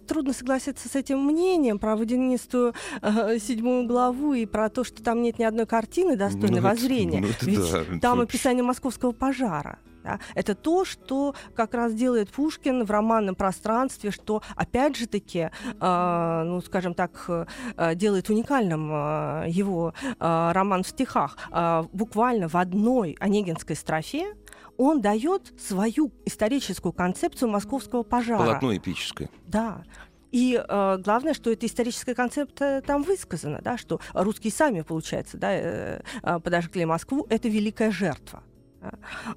трудно 0.07 0.33
согласиться 0.33 0.89
с 0.89 0.95
этим 0.95 1.21
мнением 1.25 1.79
про 1.79 1.97
водянистую 1.97 2.75
э, 3.03 3.39
седьмую 3.39 3.87
главу 3.87 4.35
и 4.35 4.47
про 4.47 4.69
то, 4.69 4.85
что 4.85 5.03
там 5.03 5.23
нет 5.23 5.39
ни 5.39 5.45
одной 5.45 5.67
картины 5.67 6.17
достойной 6.17 6.61
ну, 6.61 6.69
воззрения. 6.69 7.21
Ну, 7.21 7.29
Ведь 7.43 7.73
да, 7.73 7.85
там 8.01 8.21
описание 8.21 8.63
московского 8.63 9.13
пожара. 9.13 9.79
Да? 10.09 10.21
Это 10.35 10.55
то, 10.55 10.85
что 10.85 11.35
как 11.55 11.75
раз 11.75 11.93
делает 11.93 12.31
Пушкин 12.31 12.85
в 12.85 12.91
романном 12.91 13.35
пространстве, 13.35 14.11
что 14.11 14.43
опять 14.57 14.97
же 14.97 15.07
таки, 15.07 15.51
э, 15.81 16.43
ну 16.47 16.63
скажем 16.63 16.95
так, 16.95 17.25
э, 17.29 17.95
делает 17.95 18.31
уникальным 18.31 18.91
э, 18.91 19.45
его 19.49 19.93
э, 20.03 20.51
роман 20.53 20.83
в 20.83 20.89
стихах. 20.89 21.37
Э, 21.51 21.85
буквально 21.93 22.49
в 22.49 22.55
одной 22.55 23.17
онегинской 23.21 23.77
строфе 23.77 24.35
он 24.79 25.03
дает 25.03 25.53
свою 25.61 26.13
историческую 26.25 26.93
концепцию 26.93 27.51
московского 27.51 28.03
пожара. 28.03 28.39
Полотно 28.39 28.77
эпическое. 28.77 29.29
Да. 29.47 29.83
И 30.31 30.63
э, 30.63 30.99
главное, 31.05 31.35
что 31.35 31.51
эта 31.51 31.67
историческая 31.67 32.15
концепция 32.15 32.81
там 32.81 33.03
высказана, 33.03 33.61
да, 33.63 33.77
что 33.77 34.01
русские 34.15 34.53
сами, 34.53 34.83
получается, 34.83 35.37
да, 35.37 35.53
э, 35.53 36.01
э 36.23 36.39
подожгли 36.41 36.85
Москву, 36.85 37.27
это 37.29 37.49
великая 37.49 37.91
жертва. 37.91 38.43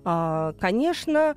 А, 0.04 0.54
конечно, 0.60 1.36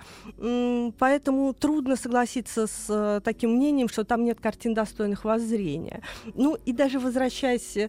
поэтому 0.99 1.55
трудно 1.55 1.97
согласиться 1.97 2.67
с 2.67 2.87
э, 2.89 3.21
таким 3.23 3.55
мнением, 3.55 3.89
что 3.89 4.05
там 4.05 4.25
нет 4.25 4.41
картин 4.41 4.75
достойных 4.75 5.25
воззрения. 5.25 6.03
Ну 6.35 6.57
и 6.65 6.73
даже 6.73 6.99
возвращаясь 6.99 7.77
э, 7.77 7.89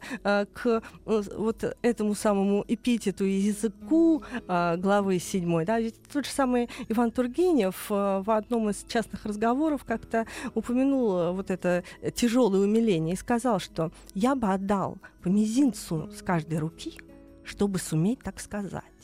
к 0.53 0.81
э, 1.05 1.22
вот 1.38 1.77
этому 1.81 2.15
самому 2.15 2.63
эпитету 2.67 3.25
языку 3.25 4.24
главы 4.48 5.19
7, 5.19 5.65
да, 5.65 5.79
ведь 5.79 5.95
тот 6.12 6.25
же 6.25 6.31
самый 6.31 6.69
Иван 6.89 7.12
Тургенев 7.12 7.89
в 7.89 8.25
одном 8.27 8.69
из 8.69 8.86
частных 8.88 9.25
разговоров 9.25 9.84
как-то 9.86 10.25
упомянул 10.53 11.34
вот 11.34 11.51
это 11.51 11.84
тяжелое 12.15 12.62
умиление 12.62 13.13
и 13.13 13.17
сказал, 13.17 13.60
что 13.60 13.91
я 14.13 14.36
бы 14.36 14.51
отдал 14.51 14.98
по 15.24 15.27
мизинцу 15.27 16.10
с 16.12 16.22
каждой 16.22 16.60
руки, 16.60 17.00
чтобы 17.43 17.79
суметь 17.79 18.19
так 18.19 18.39
сказать. 18.39 18.95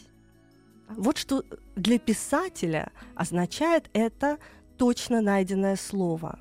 Вот 0.97 1.17
что 1.17 1.43
для 1.75 1.99
писателя 1.99 2.91
означает 3.15 3.89
это 3.93 4.37
точно 4.77 5.21
найденное 5.21 5.75
слово, 5.75 6.39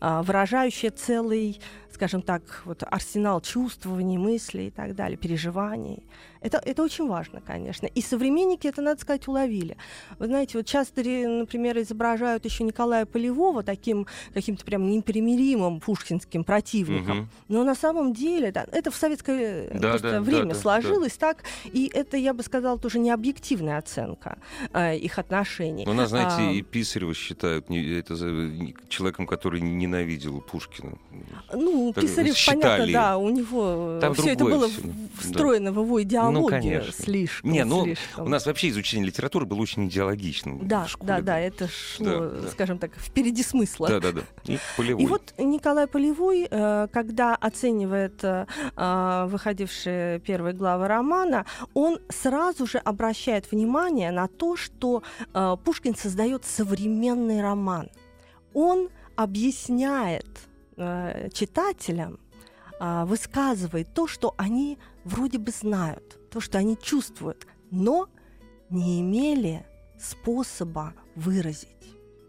а, 0.00 0.22
выражающее 0.22 0.90
целый 0.90 1.60
скажем 1.94 2.22
так, 2.22 2.42
вот 2.64 2.82
арсенал 2.82 3.40
чувствований, 3.40 4.18
мыслей 4.18 4.68
и 4.68 4.70
так 4.70 4.94
далее, 4.94 5.16
переживаний. 5.16 6.02
Это, 6.44 6.58
это 6.58 6.82
очень 6.82 7.08
важно, 7.08 7.40
конечно. 7.40 7.86
И 7.86 8.02
современники 8.02 8.66
это, 8.66 8.82
надо 8.82 9.00
сказать, 9.00 9.26
уловили. 9.28 9.78
Вы 10.18 10.26
знаете, 10.26 10.58
вот 10.58 10.66
часто, 10.66 11.02
например, 11.02 11.78
изображают 11.78 12.44
еще 12.44 12.64
Николая 12.64 13.06
Полевого 13.06 13.62
таким 13.62 14.06
каким-то 14.34 14.62
прям 14.66 14.86
непримиримым 14.90 15.80
пушкинским 15.80 16.44
противником. 16.44 17.20
Угу. 17.20 17.28
Но 17.48 17.64
на 17.64 17.74
самом 17.74 18.12
деле 18.12 18.52
да, 18.52 18.66
это 18.72 18.90
в 18.90 18.96
советское 18.96 19.70
да, 19.72 19.98
да, 19.98 20.20
время 20.20 20.52
да, 20.52 20.60
сложилось 20.60 21.16
да. 21.16 21.28
так, 21.28 21.44
и 21.64 21.90
это, 21.94 22.18
я 22.18 22.34
бы 22.34 22.42
сказала, 22.42 22.78
тоже 22.78 22.98
не 22.98 23.10
объективная 23.10 23.78
оценка 23.78 24.36
э, 24.74 24.98
их 24.98 25.18
отношений. 25.18 25.86
У 25.88 25.94
нас, 25.94 26.10
знаете, 26.10 26.42
а, 26.42 26.52
и 26.52 26.60
Писарева 26.60 27.14
считают 27.14 27.70
не, 27.70 27.98
это, 27.98 28.16
человеком, 28.88 29.26
который 29.26 29.62
ненавидел 29.62 30.42
Пушкина. 30.42 30.98
Ну, 31.54 31.83
ну, 31.86 32.02
Писарев, 32.02 32.36
считали. 32.36 32.60
понятно, 32.60 32.92
да, 32.92 33.18
у 33.18 33.30
него 33.30 34.00
все 34.14 34.32
это 34.32 34.44
было 34.44 34.68
все. 34.68 34.82
встроено 35.18 35.72
да. 35.72 35.80
в 35.80 35.84
его 35.84 36.02
идеологию 36.02 36.82
ну, 36.86 36.92
слишком. 36.92 37.50
Не, 37.50 37.64
ну, 37.64 37.84
слишком. 37.84 38.26
у 38.26 38.28
нас 38.28 38.46
вообще 38.46 38.68
изучение 38.68 39.06
литературы 39.06 39.46
было 39.46 39.60
очень 39.60 39.86
идеологичным. 39.88 40.66
Да, 40.66 40.86
да, 41.00 41.20
да, 41.20 41.38
это 41.38 41.68
шло, 41.68 42.04
да, 42.04 42.50
скажем 42.50 42.78
так, 42.78 42.92
впереди 42.96 43.42
смысла. 43.42 43.88
Да, 43.88 44.00
да, 44.00 44.12
да. 44.12 44.22
И 44.44 44.58
Полевой. 44.76 45.02
И 45.02 45.06
вот 45.06 45.34
Николай 45.38 45.86
Полевой, 45.86 46.46
э, 46.50 46.88
когда 46.92 47.34
оценивает 47.34 48.22
э, 48.24 48.46
э, 48.76 49.26
выходившие 49.28 50.20
первые 50.20 50.54
главы 50.54 50.88
романа, 50.88 51.46
он 51.74 51.98
сразу 52.08 52.66
же 52.66 52.78
обращает 52.78 53.50
внимание 53.50 54.10
на 54.10 54.28
то, 54.28 54.56
что 54.56 55.02
Пушкин 55.64 55.94
создает 55.94 56.44
современный 56.44 57.42
роман. 57.42 57.88
Он 58.52 58.88
объясняет 59.16 60.26
э, 60.76 61.28
читателям 61.32 62.18
э, 62.80 63.04
высказывает 63.04 63.92
то, 63.94 64.06
что 64.06 64.34
они 64.36 64.78
вроде 65.04 65.38
бы 65.38 65.50
знают, 65.50 66.18
то, 66.30 66.40
что 66.40 66.58
они 66.58 66.76
чувствуют, 66.80 67.46
но 67.70 68.08
не 68.70 69.00
имели 69.00 69.64
способа 69.98 70.94
выразить. 71.14 71.68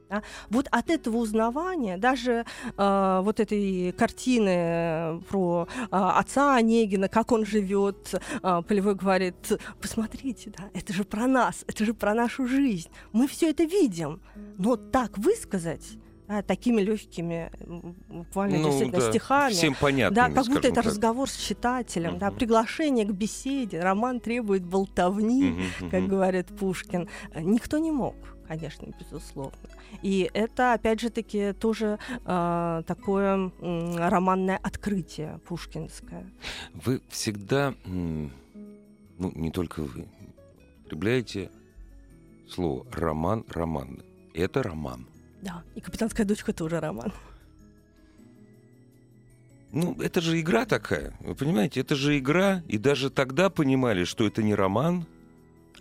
Да? 0.09 0.21
Вот 0.49 0.67
от 0.71 0.89
этого 0.89 1.17
узнавания, 1.17 1.97
даже 1.97 2.45
э, 2.77 3.21
вот 3.23 3.39
этой 3.39 3.91
картины 3.93 5.21
про 5.29 5.67
э, 5.71 5.87
отца 5.91 6.55
Онегина, 6.55 7.09
как 7.09 7.31
он 7.31 7.45
живет, 7.45 8.13
э, 8.13 8.61
Полевой 8.67 8.95
говорит, 8.95 9.35
посмотрите, 9.81 10.51
да, 10.55 10.69
это 10.73 10.93
же 10.93 11.03
про 11.03 11.27
нас, 11.27 11.63
это 11.67 11.85
же 11.85 11.93
про 11.93 12.13
нашу 12.13 12.45
жизнь. 12.45 12.89
Мы 13.13 13.27
все 13.27 13.49
это 13.49 13.63
видим, 13.63 14.21
но 14.57 14.75
так 14.75 15.17
высказать 15.17 15.97
да, 16.27 16.41
такими 16.41 16.81
легкими, 16.81 17.51
буквально 18.09 18.59
ну, 18.59 18.69
действительно 18.69 18.99
да, 18.99 19.09
стихами. 19.11 19.53
Всем 19.53 19.75
понятно. 19.79 20.15
Да, 20.15 20.29
как 20.29 20.47
будто 20.47 20.67
это 20.67 20.75
так. 20.75 20.85
разговор 20.85 21.29
с 21.29 21.35
читателем, 21.35 22.11
угу. 22.11 22.19
да, 22.19 22.31
приглашение 22.31 23.05
к 23.05 23.11
беседе, 23.11 23.79
роман 23.81 24.19
требует 24.19 24.65
болтовни, 24.65 25.51
угу, 25.51 25.89
как 25.91 26.01
угу. 26.01 26.09
говорит 26.09 26.47
Пушкин. 26.47 27.07
Никто 27.35 27.77
не 27.77 27.91
мог. 27.91 28.15
конечно, 28.47 28.87
безусловно. 28.99 29.57
И 30.01 30.29
это, 30.33 30.73
опять 30.73 30.99
же 30.99 31.09
таки, 31.09 31.53
тоже 31.53 31.97
э, 32.25 32.83
такое 32.85 33.51
э, 33.59 34.09
романное 34.09 34.59
открытие 34.61 35.39
пушкинское. 35.47 36.29
Вы 36.73 37.01
всегда, 37.09 37.73
ну, 37.85 38.31
не 39.17 39.51
только 39.51 39.81
вы, 39.81 40.07
употребляете 40.95 41.49
слово 42.49 42.85
роман, 42.91 43.43
роман. 43.49 44.03
Это 44.33 44.63
роман. 44.63 45.07
Да, 45.45 45.61
и 45.75 45.79
капитанская 45.79 46.25
дочка 46.25 46.53
тоже 46.53 46.79
роман. 46.79 47.13
Ну, 49.71 49.95
это 50.01 50.19
же 50.19 50.39
игра 50.41 50.65
такая. 50.65 51.13
Вы 51.19 51.35
понимаете, 51.35 51.81
это 51.81 51.95
же 51.95 52.17
игра. 52.17 52.63
И 52.67 52.79
даже 52.79 53.11
тогда 53.11 53.51
понимали, 53.51 54.05
что 54.05 54.25
это 54.25 54.41
не 54.41 54.55
роман, 54.55 55.05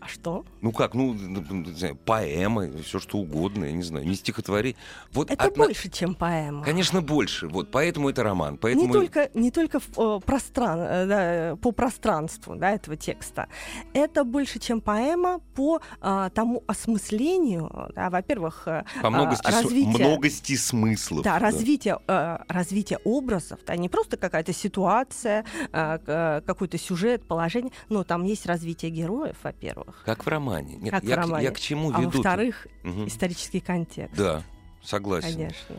а 0.04 0.08
что? 0.08 0.44
Ну 0.60 0.70
как, 0.72 0.94
ну, 0.94 1.14
не 1.14 1.72
знаю, 1.72 1.96
поэма, 1.96 2.68
все 2.82 2.98
что 2.98 3.18
угодно, 3.18 3.64
я 3.64 3.72
не 3.72 3.82
знаю, 3.82 4.06
не 4.06 4.14
стихотворение. 4.14 4.76
Вот 5.12 5.30
это 5.30 5.44
одна... 5.44 5.64
больше, 5.64 5.88
чем 5.90 6.14
поэма. 6.14 6.62
Конечно, 6.62 7.00
больше. 7.00 7.48
Вот 7.48 7.70
поэтому 7.70 8.10
это 8.10 8.22
роман. 8.22 8.58
Поэтому... 8.58 8.86
Не 8.86 8.92
только, 8.92 9.30
не 9.32 9.50
только 9.50 9.80
в, 9.80 10.20
простран... 10.20 10.78
Э, 10.80 11.06
да, 11.06 11.56
по 11.56 11.72
пространству 11.72 12.54
да, 12.54 12.72
этого 12.72 12.96
текста. 12.96 13.48
Это 13.94 14.24
больше, 14.24 14.58
чем 14.58 14.82
поэма 14.82 15.40
по 15.54 15.80
а, 16.00 16.28
тому 16.30 16.62
осмыслению, 16.66 17.90
да, 17.94 18.10
во-первых, 18.10 18.64
э, 18.66 18.84
по 19.00 19.08
многости, 19.08 19.46
развития... 19.46 20.04
многости 20.04 20.56
смыслов. 20.56 21.24
Да, 21.24 21.38
да. 21.38 21.46
Развитие, 21.46 21.98
а, 22.08 22.44
развитие 22.48 22.98
образов, 23.04 23.60
да, 23.66 23.74
не 23.76 23.88
просто 23.88 24.18
какая-то 24.18 24.52
ситуация, 24.52 25.46
а, 25.72 26.42
какой-то 26.42 26.76
сюжет, 26.76 27.26
положение, 27.26 27.72
но 27.88 28.04
там 28.04 28.24
есть 28.24 28.44
развитие 28.44 28.90
героев, 28.90 29.36
во-первых. 29.42 29.93
Как 30.04 30.24
в 30.24 30.28
романе. 30.28 30.76
Нет, 30.76 30.90
как 30.90 31.04
я, 31.04 31.16
в 31.16 31.18
романе. 31.20 31.44
я 31.44 31.50
к 31.50 31.58
чему 31.58 31.90
а 31.94 32.00
веду? 32.00 32.10
во-вторых, 32.10 32.66
угу. 32.82 33.06
исторический 33.06 33.60
контекст. 33.60 34.16
Да, 34.16 34.42
согласен. 34.82 35.32
Конечно. 35.32 35.76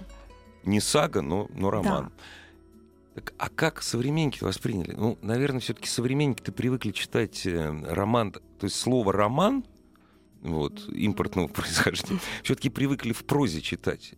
Не 0.64 0.80
сага, 0.80 1.22
но, 1.22 1.48
но 1.54 1.70
роман. 1.70 2.06
Да. 2.06 2.12
Так, 3.16 3.34
а 3.38 3.50
как 3.50 3.82
современники 3.82 4.44
восприняли? 4.44 4.92
Ну, 4.92 5.18
наверное, 5.22 5.62
все-таки 5.62 5.88
современники-то 5.88 6.52
привыкли 6.52 6.92
читать 6.92 7.46
э, 7.46 7.84
роман, 7.88 8.34
то 8.34 8.42
есть 8.62 8.76
слово 8.76 9.14
роман, 9.14 9.64
вот, 10.42 10.90
импортного 10.90 11.48
происхождения, 11.48 12.20
все-таки 12.44 12.70
привыкли 12.70 13.14
в 13.14 13.24
прозе 13.24 13.62
читать. 13.62 14.16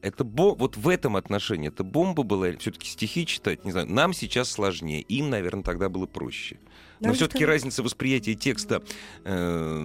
Это 0.00 0.24
бо... 0.24 0.56
вот 0.56 0.76
в 0.76 0.88
этом 0.88 1.14
отношении 1.14 1.68
это 1.68 1.84
бомба 1.84 2.24
была, 2.24 2.50
все-таки 2.58 2.88
стихи 2.88 3.26
читать, 3.26 3.64
не 3.64 3.70
знаю, 3.70 3.88
нам 3.88 4.12
сейчас 4.12 4.50
сложнее, 4.50 5.02
им, 5.02 5.30
наверное, 5.30 5.62
тогда 5.62 5.88
было 5.88 6.06
проще. 6.06 6.58
Но 7.02 7.12
все-таки 7.14 7.44
разница 7.44 7.82
восприятия 7.82 8.34
текста 8.34 8.82
э, 9.24 9.82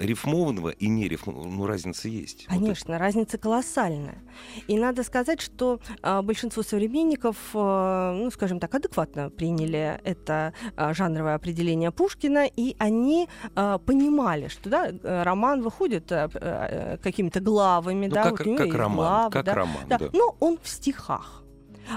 рифмованного 0.00 0.70
и 0.70 0.88
не 0.88 1.08
рифмованного, 1.08 1.48
ну, 1.48 1.66
разница 1.66 2.08
есть. 2.08 2.46
Конечно, 2.46 2.94
вот 2.94 3.00
разница 3.00 3.38
колоссальная. 3.38 4.18
И 4.66 4.78
надо 4.78 5.02
сказать, 5.04 5.40
что 5.40 5.80
э, 6.02 6.22
большинство 6.22 6.62
современников, 6.62 7.36
э, 7.54 8.12
ну, 8.14 8.30
скажем 8.30 8.60
так, 8.60 8.74
адекватно 8.74 9.30
приняли 9.30 10.00
это 10.04 10.52
э, 10.76 10.94
жанровое 10.94 11.34
определение 11.34 11.90
Пушкина, 11.90 12.46
и 12.46 12.74
они 12.78 13.28
э, 13.54 13.78
понимали, 13.84 14.48
что 14.48 14.70
да, 14.70 14.88
э, 14.88 15.22
роман 15.22 15.62
выходит 15.62 16.10
э, 16.10 16.28
э, 16.34 16.98
какими-то 16.98 17.40
главами, 17.40 18.06
ну, 18.06 18.14
да, 18.14 18.30
как, 18.30 18.46
вот 18.46 18.58
как 18.58 18.74
роман, 18.74 18.96
главы, 18.96 19.32
как 19.32 19.44
да, 19.44 19.54
роман, 19.54 19.88
да. 19.88 19.98
да. 19.98 20.08
Но 20.12 20.36
он 20.40 20.58
в 20.62 20.68
стихах. 20.68 21.41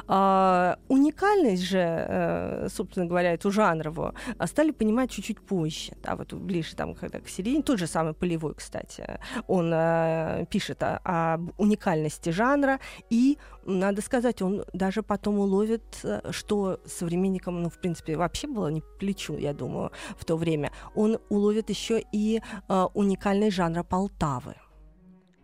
А, 0.08 0.78
уникальность 0.88 1.64
же, 1.64 1.80
э, 1.80 2.68
собственно 2.70 3.06
говоря, 3.06 3.34
эту 3.34 3.52
жанровую 3.52 4.14
а, 4.38 4.48
стали 4.48 4.72
понимать 4.72 5.12
чуть-чуть 5.12 5.42
позже, 5.42 5.94
да, 6.04 6.16
вот 6.16 6.34
ближе 6.34 6.76
там, 6.76 6.96
когда 6.96 7.20
к 7.20 7.28
середине, 7.28 7.64
тот 7.64 7.80
же 7.80 7.88
самый 7.88 8.14
Полевой, 8.14 8.54
кстати, 8.56 9.20
он 9.48 9.72
а, 9.74 10.46
пишет 10.46 10.84
о, 10.84 11.00
об 11.04 11.52
уникальности 11.58 12.30
жанра, 12.30 12.80
и, 13.10 13.38
надо 13.66 14.02
сказать, 14.02 14.42
он 14.42 14.64
даже 14.74 15.04
потом 15.04 15.40
уловит, 15.40 15.84
э, 16.04 16.22
что 16.32 16.80
современникам, 16.86 17.62
ну, 17.62 17.70
в 17.70 17.80
принципе, 17.80 18.18
вообще 18.18 18.48
было 18.48 18.68
не 18.68 18.82
плечу, 19.00 19.38
я 19.38 19.54
думаю, 19.54 19.92
в 20.18 20.26
то 20.26 20.38
время, 20.38 20.72
он 20.96 21.18
уловит 21.30 21.70
еще 21.70 22.04
и 22.12 22.42
а, 22.68 22.88
уникальность 22.94 23.56
жанра 23.56 23.84
Полтавы. 23.84 24.56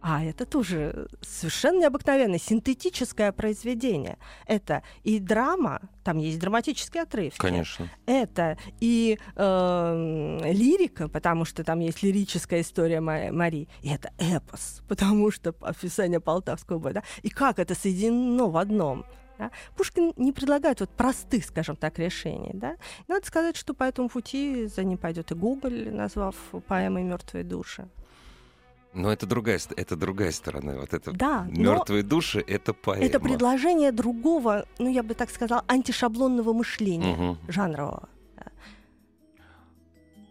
А 0.01 0.23
это 0.23 0.45
тоже 0.47 1.07
совершенно 1.21 1.81
необыкновенное 1.81 2.39
синтетическое 2.39 3.31
произведение. 3.31 4.17
Это 4.47 4.81
и 5.03 5.19
драма, 5.19 5.79
там 6.03 6.17
есть 6.17 6.39
драматические 6.39 7.03
отрывки. 7.03 7.37
Конечно. 7.37 7.87
Это 8.07 8.57
и 8.79 9.19
э, 9.35 10.39
лирика, 10.51 11.07
потому 11.07 11.45
что 11.45 11.63
там 11.63 11.79
есть 11.81 12.01
лирическая 12.01 12.61
история 12.61 12.99
Марии. 12.99 13.69
И 13.83 13.89
это 13.89 14.11
эпос, 14.17 14.81
потому 14.87 15.29
что 15.29 15.53
описание 15.61 16.19
Полтавского 16.19 16.79
боя. 16.79 16.93
Да? 16.93 17.03
И 17.21 17.29
как 17.29 17.59
это 17.59 17.75
соединено 17.75 18.47
в 18.47 18.57
одном. 18.57 19.05
Да? 19.37 19.51
Пушкин 19.75 20.13
не 20.17 20.31
предлагает 20.31 20.79
вот 20.79 20.89
простых, 20.89 21.45
скажем 21.45 21.75
так, 21.75 21.99
решений. 21.99 22.51
Да? 22.53 22.75
Надо 23.07 23.25
сказать, 23.27 23.55
что 23.55 23.75
по 23.75 23.83
этому 23.83 24.09
пути 24.09 24.65
за 24.65 24.83
ним 24.83 24.97
пойдет 24.97 25.31
и 25.31 25.35
Гоголь, 25.35 25.93
назвав 25.93 26.35
поэмой 26.67 27.03
«Мертвые 27.03 27.43
души». 27.43 27.87
Но 28.93 29.11
это 29.11 29.25
другая, 29.25 29.59
это 29.77 29.95
другая 29.95 30.31
сторона. 30.31 30.73
Вот 30.73 30.93
это 30.93 31.13
да, 31.13 31.47
мертвые 31.49 32.03
души 32.03 32.43
это 32.45 32.73
поэма. 32.73 33.05
Это 33.05 33.19
предложение 33.19 33.91
другого, 33.91 34.65
ну 34.79 34.89
я 34.89 35.01
бы 35.01 35.13
так 35.13 35.29
сказала, 35.29 35.63
антишаблонного 35.67 36.51
мышления 36.51 37.13
угу. 37.13 37.37
жанрового. 37.47 38.09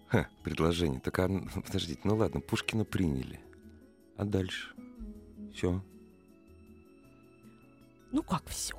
Ха, 0.09 0.29
предложение. 0.42 1.01
Так, 1.01 1.18
а, 1.20 1.29
подождите, 1.66 2.01
ну 2.05 2.16
ладно, 2.16 2.40
Пушкина 2.40 2.85
приняли. 2.85 3.40
А 4.16 4.25
дальше? 4.25 4.75
Все. 5.55 5.83
Ну 8.12 8.23
как 8.23 8.46
все? 8.49 8.75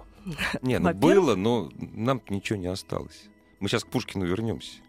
Не, 0.61 0.77
ну 0.77 0.93
было, 0.93 1.35
но 1.35 1.71
нам 1.79 2.21
ничего 2.29 2.59
не 2.59 2.67
осталось. 2.67 3.29
Мы 3.59 3.69
сейчас 3.69 3.83
к 3.83 3.87
Пушкину 3.87 4.25
вернемся. 4.25 4.81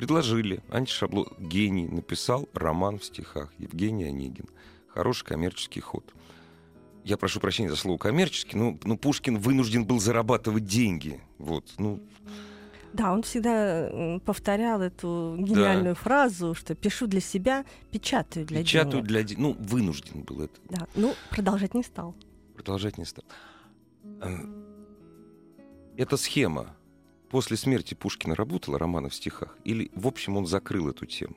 Предложили. 0.00 0.62
Антишаблон. 0.70 1.26
Гений 1.38 1.86
написал 1.86 2.48
роман 2.54 2.98
в 2.98 3.04
стихах. 3.04 3.52
Евгений 3.58 4.04
Онегин. 4.04 4.46
Хороший 4.88 5.26
коммерческий 5.26 5.80
ход. 5.80 6.14
Я 7.04 7.18
прошу 7.18 7.38
прощения 7.38 7.68
за 7.68 7.76
слово 7.76 7.98
коммерческий, 7.98 8.56
но, 8.56 8.78
но 8.84 8.96
Пушкин 8.96 9.36
вынужден 9.36 9.84
был 9.84 10.00
зарабатывать 10.00 10.64
деньги. 10.64 11.20
Вот, 11.36 11.74
ну, 11.76 12.00
да, 12.94 13.12
он 13.12 13.22
всегда 13.24 14.18
повторял 14.24 14.80
эту 14.80 15.36
гениальную 15.38 15.94
да. 15.94 16.00
фразу, 16.00 16.54
что 16.54 16.74
пишу 16.74 17.06
для 17.06 17.20
себя, 17.20 17.66
печатаю 17.90 18.46
для 18.46 18.62
печатаю 18.62 19.02
денег. 19.02 19.06
для 19.06 19.22
денег. 19.22 19.40
Ну, 19.42 19.56
вынужден 19.60 20.22
был 20.22 20.40
это. 20.40 20.58
Да, 20.70 20.88
ну, 20.94 21.14
продолжать 21.28 21.74
не 21.74 21.82
стал. 21.82 22.14
Продолжать 22.54 22.96
не 22.96 23.04
стал. 23.04 23.24
Э, 24.22 24.34
эта 25.98 26.16
схема 26.16 26.74
после 27.30 27.56
смерти 27.56 27.94
Пушкина 27.94 28.34
работала 28.34 28.78
романа 28.78 29.08
в 29.08 29.14
стихах? 29.14 29.56
Или, 29.64 29.90
в 29.94 30.06
общем, 30.06 30.36
он 30.36 30.46
закрыл 30.46 30.88
эту 30.88 31.06
тему? 31.06 31.36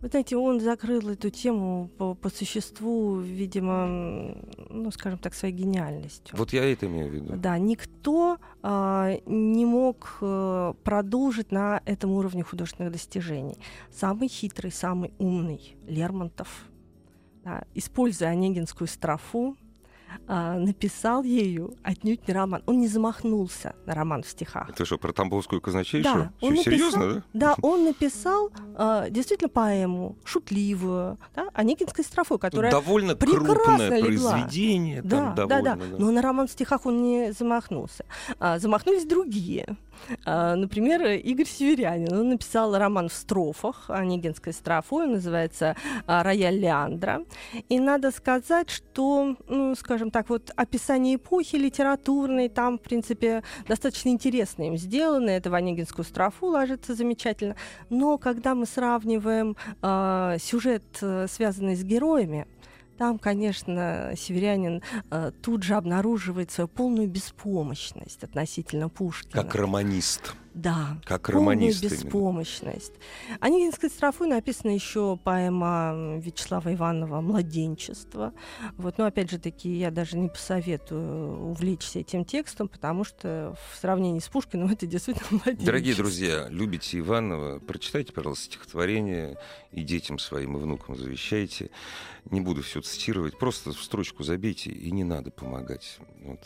Вы 0.00 0.08
знаете, 0.08 0.36
он 0.36 0.60
закрыл 0.60 1.08
эту 1.08 1.30
тему 1.30 1.90
по, 1.96 2.14
по 2.14 2.28
существу, 2.28 3.18
видимо, 3.18 4.36
ну, 4.68 4.90
скажем 4.90 5.18
так, 5.18 5.34
своей 5.34 5.54
гениальностью. 5.54 6.36
Вот 6.36 6.52
я 6.52 6.70
это 6.70 6.86
имею 6.86 7.10
в 7.10 7.14
виду. 7.14 7.36
Да, 7.36 7.58
никто 7.58 8.36
а, 8.62 9.18
не 9.24 9.64
мог 9.64 10.18
а, 10.20 10.74
продолжить 10.84 11.50
на 11.50 11.80
этом 11.86 12.10
уровне 12.10 12.42
художественных 12.42 12.92
достижений. 12.92 13.56
Самый 13.90 14.28
хитрый, 14.28 14.70
самый 14.70 15.12
умный 15.18 15.76
Лермонтов, 15.86 16.66
да, 17.42 17.64
используя 17.74 18.28
онегинскую 18.28 18.88
строфу, 18.88 19.56
а, 20.28 20.58
написал 20.58 21.22
ею 21.22 21.74
отнюдь 21.82 22.26
не 22.26 22.34
роман. 22.34 22.62
Он 22.66 22.78
не 22.78 22.88
замахнулся 22.88 23.74
на 23.86 23.94
роман 23.94 24.22
в 24.22 24.28
стихах. 24.28 24.70
Это 24.70 24.84
что, 24.84 24.98
про 24.98 25.12
Тамбовскую 25.12 25.60
казначейшу? 25.60 26.04
Да, 26.04 26.32
он 26.40 26.50
написал, 26.54 26.72
серьезно, 26.72 27.14
да? 27.14 27.22
Да, 27.32 27.54
он 27.62 27.84
написал 27.84 28.50
а, 28.76 29.08
действительно 29.10 29.48
поэму, 29.48 30.16
шутливую, 30.24 31.18
да, 31.34 31.48
Онегинской 31.54 32.04
строфой, 32.04 32.38
которая 32.38 32.70
Довольно 32.70 33.14
крупное 33.14 33.98
легла. 34.00 34.32
произведение. 34.32 35.02
Да, 35.02 35.16
там, 35.16 35.34
довольно, 35.34 35.62
да, 35.62 35.76
да, 35.76 35.86
да. 35.90 35.96
Но 35.98 36.10
на 36.10 36.22
роман 36.22 36.48
в 36.48 36.50
стихах 36.50 36.86
он 36.86 37.02
не 37.02 37.32
замахнулся. 37.32 38.04
А, 38.38 38.58
замахнулись 38.58 39.04
другие. 39.04 39.76
А, 40.24 40.54
например, 40.54 41.02
Игорь 41.06 41.46
Северянин. 41.46 42.12
Он 42.12 42.28
написал 42.30 42.76
роман 42.76 43.08
в 43.08 43.12
строфах, 43.12 43.88
Онегинской 43.88 44.52
строфой, 44.52 45.06
называется 45.06 45.76
а, 46.06 46.22
«Рояль 46.22 46.58
Леандра». 46.58 47.22
И 47.68 47.78
надо 47.80 48.10
сказать, 48.10 48.70
что, 48.70 49.36
ну, 49.48 49.74
скажем 49.74 50.10
так, 50.10 50.28
вот 50.28 50.50
описание 50.56 51.16
эпохи 51.16 51.56
литературной 51.56 52.48
там, 52.48 52.78
в 52.78 52.82
принципе, 52.82 53.42
достаточно 53.66 54.08
интересно 54.10 54.64
им 54.64 54.76
сделано. 54.76 55.30
Это 55.30 55.50
в 55.50 55.54
Онегинскую 55.54 56.04
строфу 56.04 56.46
ложится 56.46 56.94
замечательно. 56.94 57.56
Но 57.90 58.18
когда 58.18 58.54
мы 58.54 58.66
сравниваем 58.66 59.56
э, 59.82 60.36
сюжет, 60.40 60.84
связанный 61.28 61.76
с 61.76 61.82
героями, 61.82 62.46
там, 62.96 63.18
конечно, 63.18 64.12
северянин 64.16 64.82
э, 65.10 65.32
тут 65.42 65.62
же 65.62 65.74
обнаруживает 65.74 66.50
свою 66.50 66.68
полную 66.68 67.08
беспомощность 67.08 68.22
относительно 68.24 68.88
Пушкина. 68.88 69.42
Как 69.42 69.54
романист. 69.54 70.34
Да. 70.56 70.98
Как 71.04 71.26
полную 71.26 71.50
романист 71.50 71.82
именно. 71.82 71.94
беспомощность. 71.94 72.94
Онегинской 73.40 73.90
строфой 73.90 74.26
написана 74.26 74.70
еще 74.70 75.18
поэма 75.22 76.16
Вячеслава 76.18 76.72
Иванова 76.72 77.20
«Младенчество». 77.20 78.32
Вот, 78.78 78.96
но 78.96 79.04
опять 79.04 79.30
же 79.30 79.38
таки, 79.38 79.68
я 79.68 79.90
даже 79.90 80.16
не 80.16 80.28
посоветую 80.28 81.50
увлечься 81.50 81.98
этим 81.98 82.24
текстом, 82.24 82.68
потому 82.68 83.04
что 83.04 83.54
в 83.70 83.78
сравнении 83.78 84.18
с 84.18 84.28
Пушкиным 84.28 84.68
это 84.72 84.86
действительно 84.86 85.28
младенчество. 85.30 85.66
Дорогие 85.66 85.94
друзья, 85.94 86.46
любите 86.48 86.98
Иванова, 87.00 87.58
прочитайте, 87.58 88.14
пожалуйста, 88.14 88.46
стихотворение 88.46 89.36
и 89.72 89.82
детям 89.82 90.18
своим 90.18 90.56
и 90.56 90.60
внукам 90.60 90.96
завещайте. 90.96 91.68
Не 92.30 92.40
буду 92.40 92.62
все 92.62 92.80
цитировать, 92.80 93.38
просто 93.38 93.72
в 93.72 93.82
строчку 93.82 94.24
забейте, 94.24 94.70
и 94.70 94.90
не 94.90 95.04
надо 95.04 95.30
помогать. 95.30 95.98
Вот. 96.22 96.40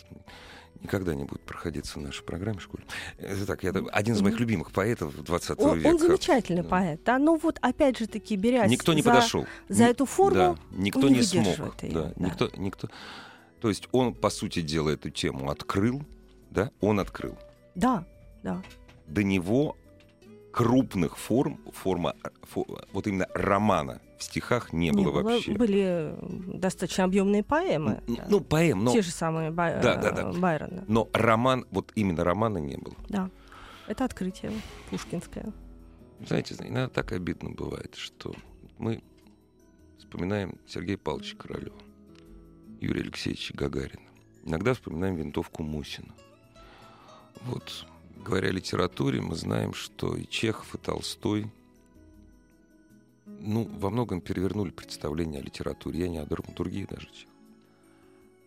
Никогда 0.83 1.15
не 1.15 1.25
будет 1.25 1.43
проходиться 1.43 1.99
в 1.99 2.03
нашей 2.03 2.25
программе 2.25 2.59
школе. 2.61 2.85
Это 3.19 3.47
так, 3.47 3.63
я, 3.63 3.71
один 3.93 4.15
из 4.15 4.23
моих 4.23 4.41
любимых 4.41 4.73
поэтов 4.73 5.15
20 5.15 5.59
Он, 5.61 5.79
века. 5.79 5.89
он 5.89 5.99
замечательный 5.99 6.63
Да. 6.63 6.69
поэт, 6.69 7.01
да, 7.05 7.19
но 7.19 7.37
вот 7.37 7.59
опять 7.61 7.99
же 7.99 8.07
таки, 8.07 8.37
берясь 8.37 8.71
Никто 8.71 8.93
не 8.95 9.03
за, 9.03 9.11
подошел. 9.11 9.47
за 9.69 9.85
эту 9.85 10.07
форму, 10.07 10.35
да, 10.35 10.57
никто 10.71 11.09
не, 11.09 11.17
не 11.17 11.23
смог. 11.23 11.47
её, 11.83 11.93
да, 11.93 12.03
да. 12.17 12.27
Никто, 12.27 12.51
никто. 12.57 12.89
То 13.61 13.69
есть 13.69 13.89
он, 13.93 14.15
по 14.15 14.31
сути 14.31 14.63
дела, 14.63 14.89
эту 14.91 15.11
тему 15.11 15.51
открыл, 15.51 16.03
да, 16.51 16.71
он 16.81 16.99
открыл. 17.01 17.37
да, 17.75 18.05
да. 18.43 18.63
До 19.07 19.23
него 19.23 19.77
крупных 20.53 21.19
форм, 21.19 21.61
форма, 21.73 22.15
фо- 22.55 22.87
вот 22.93 23.07
именно 23.07 23.27
романа 23.35 24.01
в 24.21 24.25
стихах 24.25 24.73
не, 24.73 24.91
Не 24.91 25.03
было, 25.03 25.13
было, 25.13 25.23
вообще. 25.33 25.53
были 25.53 26.15
достаточно 26.59 27.05
объемные 27.05 27.43
поэмы. 27.43 28.03
Н- 28.07 28.15
да. 28.17 28.27
Ну, 28.29 28.41
поэм, 28.41 28.85
но, 28.85 28.93
Те 28.93 29.01
же 29.03 29.11
самые 29.11 29.51
Бай- 29.51 29.81
Да, 29.83 29.97
да, 29.97 30.11
да. 30.13 30.31
э, 30.31 30.39
Байрона. 30.39 30.85
но 30.89 31.09
роман, 31.15 31.67
вот 31.71 31.91
именно 31.95 32.23
романа 32.23 32.59
не 32.59 32.77
было. 32.77 32.95
Да. 33.09 33.31
Это 33.89 34.05
открытие 34.05 34.53
пушкинское. 34.91 35.53
Знаете, 36.27 36.55
иногда 36.61 36.89
так 36.89 37.13
обидно 37.13 37.51
бывает, 37.51 37.95
что 37.97 38.35
мы 38.79 39.03
вспоминаем 39.99 40.55
Сергея 40.67 40.99
Павловича 40.99 41.37
Королева, 41.39 41.77
Юрия 42.81 43.01
Алексеевича 43.03 43.55
Гагарина. 43.57 44.03
Иногда 44.45 44.75
вспоминаем 44.75 45.17
винтовку 45.17 45.63
Мусина. 45.63 46.13
Вот, 47.47 47.87
говоря 48.25 48.49
о 48.51 48.53
литературе, 48.53 49.21
мы 49.23 49.35
знаем, 49.35 49.73
что 49.73 50.15
и 50.15 50.27
Чехов, 50.29 50.75
и 50.75 50.79
Толстой 50.79 51.51
ну, 53.27 53.65
во 53.79 53.91
многом 53.91 54.21
перевернули 54.21 54.71
представление 54.71 55.41
о 55.41 55.45
литературе. 55.45 56.01
Я 56.01 56.09
не 56.09 56.19
о 56.19 56.27
драматургии 56.27 56.87
даже. 56.89 57.09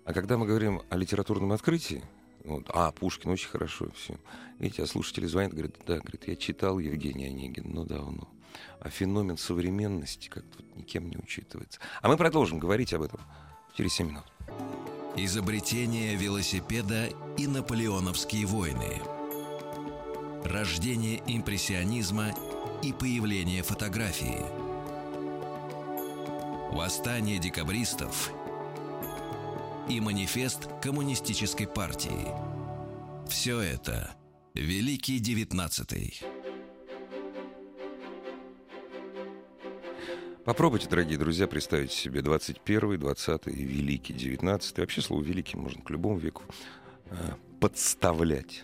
А 0.05 0.13
когда 0.13 0.37
мы 0.37 0.45
говорим 0.45 0.81
о 0.89 0.97
литературном 0.97 1.51
открытии, 1.53 2.03
вот, 2.43 2.65
а, 2.73 2.91
Пушкин 2.91 3.31
очень 3.31 3.49
хорошо, 3.49 3.87
все. 3.95 4.15
Видите, 4.59 4.83
а 4.83 4.87
слушатели 4.87 5.25
звонят, 5.25 5.53
говорят, 5.53 5.75
да, 5.87 5.99
говорит, 5.99 6.27
я 6.27 6.35
читал 6.35 6.79
Евгения 6.79 7.27
Онегина, 7.27 7.69
но 7.69 7.85
давно. 7.85 8.27
А 8.81 8.89
феномен 8.89 9.37
современности 9.37 10.27
как-то 10.27 10.57
вот 10.57 10.75
никем 10.75 11.09
не 11.09 11.17
учитывается. 11.17 11.79
А 12.01 12.09
мы 12.09 12.17
продолжим 12.17 12.59
говорить 12.59 12.93
об 12.93 13.03
этом 13.03 13.21
через 13.77 13.93
7 13.93 14.09
минут. 14.09 14.25
Изобретение 15.15 16.15
велосипеда 16.15 17.09
и 17.37 17.47
наполеоновские 17.47 18.45
войны. 18.45 19.01
Рождение 20.43 21.21
импрессионизма 21.25 22.33
и 22.81 22.91
появление 22.91 23.63
фотографии. 23.63 24.62
Восстание 26.73 27.37
декабристов 27.37 28.31
и 29.87 30.01
манифест 30.01 30.67
коммунистической 30.81 31.67
партии. 31.67 32.27
Все 33.29 33.59
это 33.59 34.15
Великий 34.55 35.19
Девятнадцатый. 35.19 36.19
Попробуйте, 40.45 40.89
дорогие 40.89 41.19
друзья, 41.19 41.47
представить 41.47 41.91
себе 41.91 42.23
21 42.23 42.99
20 42.99 43.47
и 43.47 43.51
Великий 43.51 44.13
19 44.13 44.79
Вообще 44.79 45.01
слово 45.03 45.21
«великий» 45.21 45.57
можно 45.57 45.79
к 45.83 45.89
любому 45.91 46.17
веку 46.17 46.41
э, 47.11 47.15
подставлять. 47.59 48.63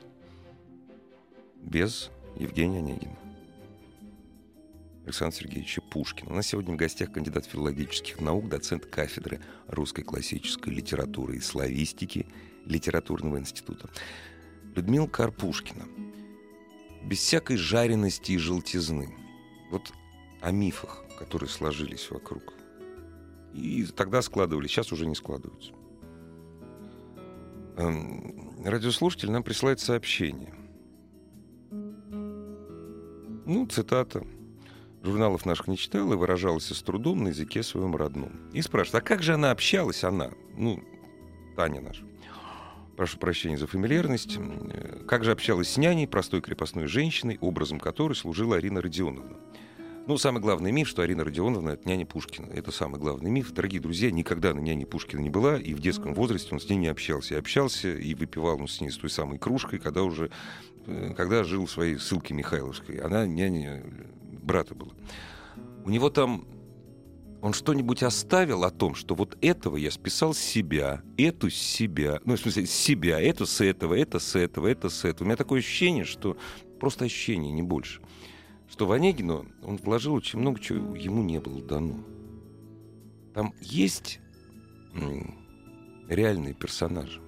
Без 1.61 2.09
Евгения 2.39 2.79
Онегина. 2.79 3.28
Александра 5.09 5.37
Сергеевича 5.37 5.81
Пушкина. 5.81 6.31
У 6.31 6.35
нас 6.35 6.45
сегодня 6.45 6.75
в 6.75 6.77
гостях 6.77 7.11
кандидат 7.11 7.45
филологических 7.45 8.21
наук, 8.21 8.47
доцент 8.47 8.85
кафедры 8.85 9.41
русской 9.67 10.03
классической 10.03 10.71
литературы 10.71 11.37
и 11.37 11.41
славистики 11.41 12.27
Литературного 12.65 13.39
института. 13.39 13.89
Людмила 14.75 15.07
Карпушкина. 15.07 15.87
Без 17.03 17.17
всякой 17.17 17.57
жарености 17.57 18.33
и 18.33 18.37
желтизны. 18.37 19.09
Вот 19.71 19.91
о 20.41 20.51
мифах, 20.51 21.03
которые 21.17 21.49
сложились 21.49 22.11
вокруг. 22.11 22.53
И 23.55 23.85
тогда 23.85 24.21
складывались, 24.21 24.69
сейчас 24.69 24.91
уже 24.91 25.07
не 25.07 25.15
складываются. 25.15 25.73
Эм, 27.77 28.63
Радиослушатель 28.63 29.31
нам 29.31 29.41
присылает 29.41 29.79
сообщение. 29.79 30.53
Ну, 31.71 33.65
цитата. 33.65 34.23
Журналов 35.03 35.45
наших 35.45 35.67
не 35.67 35.77
читала 35.77 36.13
и 36.13 36.17
выражалась 36.17 36.65
с 36.65 36.81
трудом 36.81 37.23
на 37.23 37.29
языке 37.29 37.63
своем 37.63 37.95
родном. 37.95 38.31
И 38.53 38.62
спрашивает, 38.62 39.03
а 39.03 39.07
как 39.07 39.23
же 39.23 39.33
она 39.33 39.51
общалась, 39.51 40.03
она? 40.03 40.31
Ну, 40.57 40.83
Таня 41.55 41.81
наша. 41.81 42.03
Прошу 42.97 43.17
прощения 43.17 43.57
за 43.57 43.65
фамильярность. 43.65 44.38
Э, 44.38 45.05
Как 45.07 45.23
же 45.23 45.31
общалась 45.31 45.69
с 45.69 45.77
няней, 45.77 46.05
простой 46.05 46.41
крепостной 46.41 46.88
женщиной, 46.88 47.38
образом 47.39 47.79
которой 47.79 48.13
служила 48.13 48.57
Арина 48.57 48.81
Родионовна? 48.81 49.38
Ну, 50.05 50.17
самый 50.17 50.41
главный 50.41 50.73
миф, 50.73 50.89
что 50.89 51.01
Арина 51.01 51.23
Родионовна— 51.23 51.69
это 51.71 51.88
няня 51.88 52.05
Пушкина. 52.05 52.47
Это 52.51 52.71
самый 52.71 52.99
главный 52.99 53.31
миф. 53.31 53.51
Дорогие 53.53 53.79
друзья, 53.79 54.12
никогда 54.12 54.53
на 54.53 54.59
няне 54.59 54.85
Пушкина 54.85 55.21
не 55.21 55.29
была, 55.29 55.57
и 55.57 55.73
в 55.73 55.79
детском 55.79 56.13
возрасте 56.13 56.49
он 56.51 56.59
с 56.59 56.67
ней 56.67 56.77
не 56.77 56.88
общался. 56.88 57.35
И 57.35 57.38
общался, 57.38 57.95
и 57.95 58.15
выпивал 58.15 58.59
он 58.59 58.67
с 58.67 58.81
ней 58.81 58.89
с 58.89 58.97
той 58.97 59.09
самой 59.09 59.38
кружкой, 59.38 59.79
когда 59.79 60.03
уже 60.03 60.29
э, 60.88 61.13
когда 61.15 61.45
жил 61.45 61.67
в 61.67 61.71
своей 61.71 61.97
ссылке 61.97 62.33
Михайловской. 62.33 62.97
Она 62.97 63.25
няня 63.25 63.81
брата 64.49 64.73
была. 64.73 64.93
У 65.85 65.91
него 65.91 66.09
там 66.09 66.47
он 67.41 67.53
что-нибудь 67.53 68.03
оставил 68.03 68.63
о 68.63 68.71
том, 68.71 68.95
что 68.95 69.13
вот 69.15 69.38
этого 69.41 69.77
я 69.77 69.91
списал 69.91 70.33
с 70.33 70.39
себя, 70.39 71.03
эту 71.17 71.49
с 71.51 71.55
себя, 71.55 72.19
ну, 72.25 72.35
в 72.35 72.39
смысле, 72.39 72.65
с 72.65 72.71
себя, 72.71 73.21
эту 73.21 73.45
с 73.45 73.62
этого, 73.62 73.93
это 73.93 74.19
с 74.19 74.35
этого, 74.35 74.67
это 74.67 74.89
с 74.89 75.05
этого. 75.05 75.23
У 75.23 75.27
меня 75.27 75.38
такое 75.38 75.59
ощущение, 75.59 76.03
что 76.03 76.35
просто 76.79 77.05
ощущение, 77.05 77.53
не 77.53 77.62
больше, 77.62 78.01
что 78.67 78.88
в 78.88 78.91
Онегину 78.91 79.45
он 79.63 79.77
вложил 79.77 80.15
очень 80.15 80.39
много, 80.39 80.59
чего 80.59 80.95
ему 80.95 81.23
не 81.23 81.39
было 81.39 81.62
дано. 81.62 82.03
Там 83.33 83.53
есть 83.62 84.19
реальные 86.09 86.55
персонажи. 86.55 87.21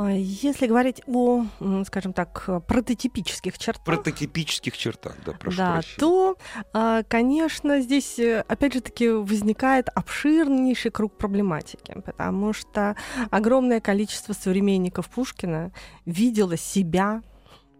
А 0.00 0.12
Если 0.12 0.68
говорить 0.68 1.02
о, 1.08 1.44
скажем 1.84 2.12
так, 2.12 2.48
прототипических 2.68 3.58
чертах, 3.58 3.84
Прототипических 3.84 4.78
чертах, 4.78 5.16
да, 5.26 5.32
прошу 5.32 5.56
да, 5.58 5.72
прощения. 5.72 5.98
то, 5.98 6.36
а, 6.72 7.02
конечно, 7.02 7.80
здесь, 7.80 8.16
э, 8.20 8.44
опять 8.46 8.74
же 8.74 8.80
таки, 8.80 9.08
возникает 9.08 9.88
обширнейший 9.92 10.92
круг 10.92 11.18
проблематики, 11.18 12.00
потому 12.04 12.52
что 12.52 12.94
огромное 13.30 13.80
количество 13.80 14.34
современников 14.34 15.08
Пушкина 15.08 15.72
видело 16.06 16.56
себя 16.56 17.20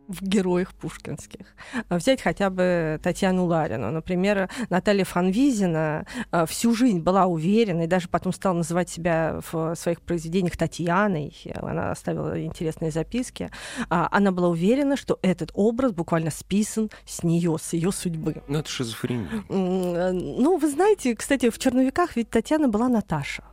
в 0.09 0.23
героях 0.23 0.75
пушкинских. 0.75 1.47
А 1.89 1.99
Взять 1.99 2.23
хотя 2.23 2.51
бы 2.51 2.99
Татьяну 3.03 3.45
Ларину. 3.45 3.91
Например, 3.91 4.49
Наталья 4.71 5.05
Фанвизина 5.05 6.07
а, 6.31 6.47
всю 6.47 6.75
жизнь 6.75 7.01
была 7.01 7.27
уверена 7.27 7.83
и 7.83 7.87
даже 7.87 8.09
потом 8.09 8.33
стала 8.33 8.55
называть 8.55 8.89
себя 8.89 9.41
в 9.53 9.75
своих 9.75 10.01
произведениях 10.01 10.57
Татьяной. 10.57 11.35
Она 11.55 11.91
оставила 11.91 12.43
интересные 12.43 12.91
записки. 12.91 13.51
А, 13.91 14.09
Она 14.11 14.33
была 14.33 14.49
уверена, 14.49 14.97
что 14.97 15.19
этот 15.23 15.51
образ 15.55 15.93
буквально 15.93 16.31
списан 16.31 16.91
с 17.05 17.23
нее, 17.23 17.57
с 17.61 17.75
ее 17.75 17.93
судьбы. 17.93 18.43
Ну, 18.49 18.59
это 18.59 18.69
шизофрения. 18.69 19.29
Э, 19.49 20.11
Ну, 20.13 20.57
вы 20.57 20.71
знаете, 20.71 21.15
кстати, 21.15 21.51
в 21.51 21.59
черновиках 21.59 22.17
ведь 22.17 22.31
Татьяна 22.31 22.69
была 22.69 22.89
Наташа 22.89 23.45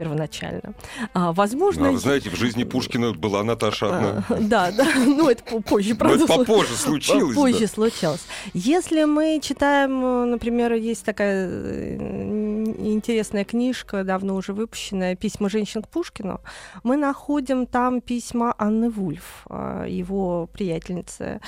первоначально. 0.00 0.72
А, 1.12 1.32
возможно, 1.32 1.88
А 1.88 1.92
вы 1.92 1.98
знаете, 1.98 2.30
в 2.30 2.34
жизни 2.34 2.64
Пушкина 2.64 3.12
была 3.12 3.44
Наташа 3.44 3.86
одна. 3.96 4.24
а, 4.30 4.34
Да, 4.40 4.72
да, 4.72 4.86
ну 4.96 5.28
это 5.28 5.44
по- 5.44 5.60
позже, 5.60 5.90
Но 5.90 5.96
правда. 5.96 6.24
это 6.24 6.36
попозже 6.38 6.74
случилось. 6.74 7.36
да. 7.36 7.40
Позже 7.42 7.66
случилось. 7.66 8.24
Если 8.54 9.04
мы 9.04 9.40
читаем, 9.42 10.02
э, 10.04 10.24
например, 10.24 10.72
есть 10.72 11.04
такая 11.04 11.46
э, 11.50 12.64
интересная 12.78 13.44
книжка, 13.44 14.02
давно 14.04 14.36
уже 14.36 14.52
выпущенная, 14.54 15.16
«Письма 15.16 15.50
женщин 15.50 15.82
к 15.82 15.88
Пушкину», 15.88 16.40
мы 16.82 16.96
находим 16.96 17.66
там 17.66 18.00
письма 18.00 18.54
Анны 18.58 18.88
Вульф, 18.88 19.44
э, 19.50 19.86
его 19.88 20.48
приятельницы 20.52 21.40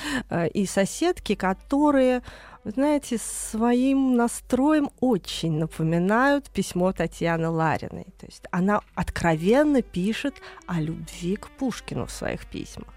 и 0.53 0.65
соседки, 0.67 1.33
которые 1.35 2.21
вы 2.63 2.71
знаете, 2.71 3.17
своим 3.17 4.15
настроем 4.15 4.89
очень 5.01 5.57
напоминают 5.57 6.49
письмо 6.49 6.93
Татьяны 6.93 7.49
Лариной. 7.49 8.05
То 8.19 8.25
есть 8.25 8.43
она 8.51 8.81
откровенно 8.95 9.81
пишет 9.81 10.35
о 10.65 10.79
любви 10.79 11.35
к 11.35 11.49
Пушкину 11.49 12.05
в 12.05 12.11
своих 12.11 12.45
письмах. 12.45 12.93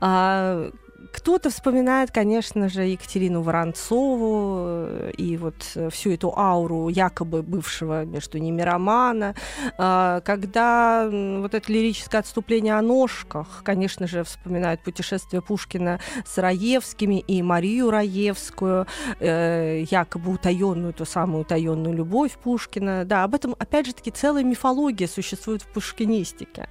А, 0.00 0.70
кто-то 1.12 1.50
вспоминает, 1.50 2.10
конечно 2.10 2.68
же, 2.68 2.82
Екатерину 2.82 3.42
Воронцову 3.42 4.56
э, 4.58 5.10
и 5.16 5.36
вот 5.36 5.76
всю 5.90 6.12
эту 6.12 6.36
ауру 6.36 6.88
якобы 6.88 7.42
бывшего 7.42 8.04
между 8.04 8.38
ними 8.38 8.62
романа. 8.62 9.34
А, 9.78 10.20
когда 10.20 11.08
вот 11.10 11.54
это 11.54 11.72
лирическое 11.72 12.20
отступление 12.20 12.74
о 12.74 12.82
ножках, 12.82 13.62
конечно 13.64 14.06
же, 14.06 14.24
вспоминают 14.24 14.82
путешествие 14.82 15.42
Пушкина 15.42 16.00
с 16.24 16.38
Раевскими 16.38 17.20
и 17.20 17.42
Марию 17.42 17.90
Раевскую, 17.90 18.86
э, 19.18 19.84
якобы 19.90 20.32
утаенную, 20.32 20.92
ту 20.92 21.04
самую 21.04 21.42
утаенную 21.42 21.94
любовь 21.94 22.32
Пушкина. 22.32 23.04
Да, 23.04 23.24
об 23.24 23.34
этом, 23.34 23.54
опять 23.58 23.86
же 23.86 23.94
таки, 23.94 24.10
целая 24.10 24.44
мифология 24.44 25.08
существует 25.08 25.62
в 25.62 25.66
пушкинистике. 25.68 26.68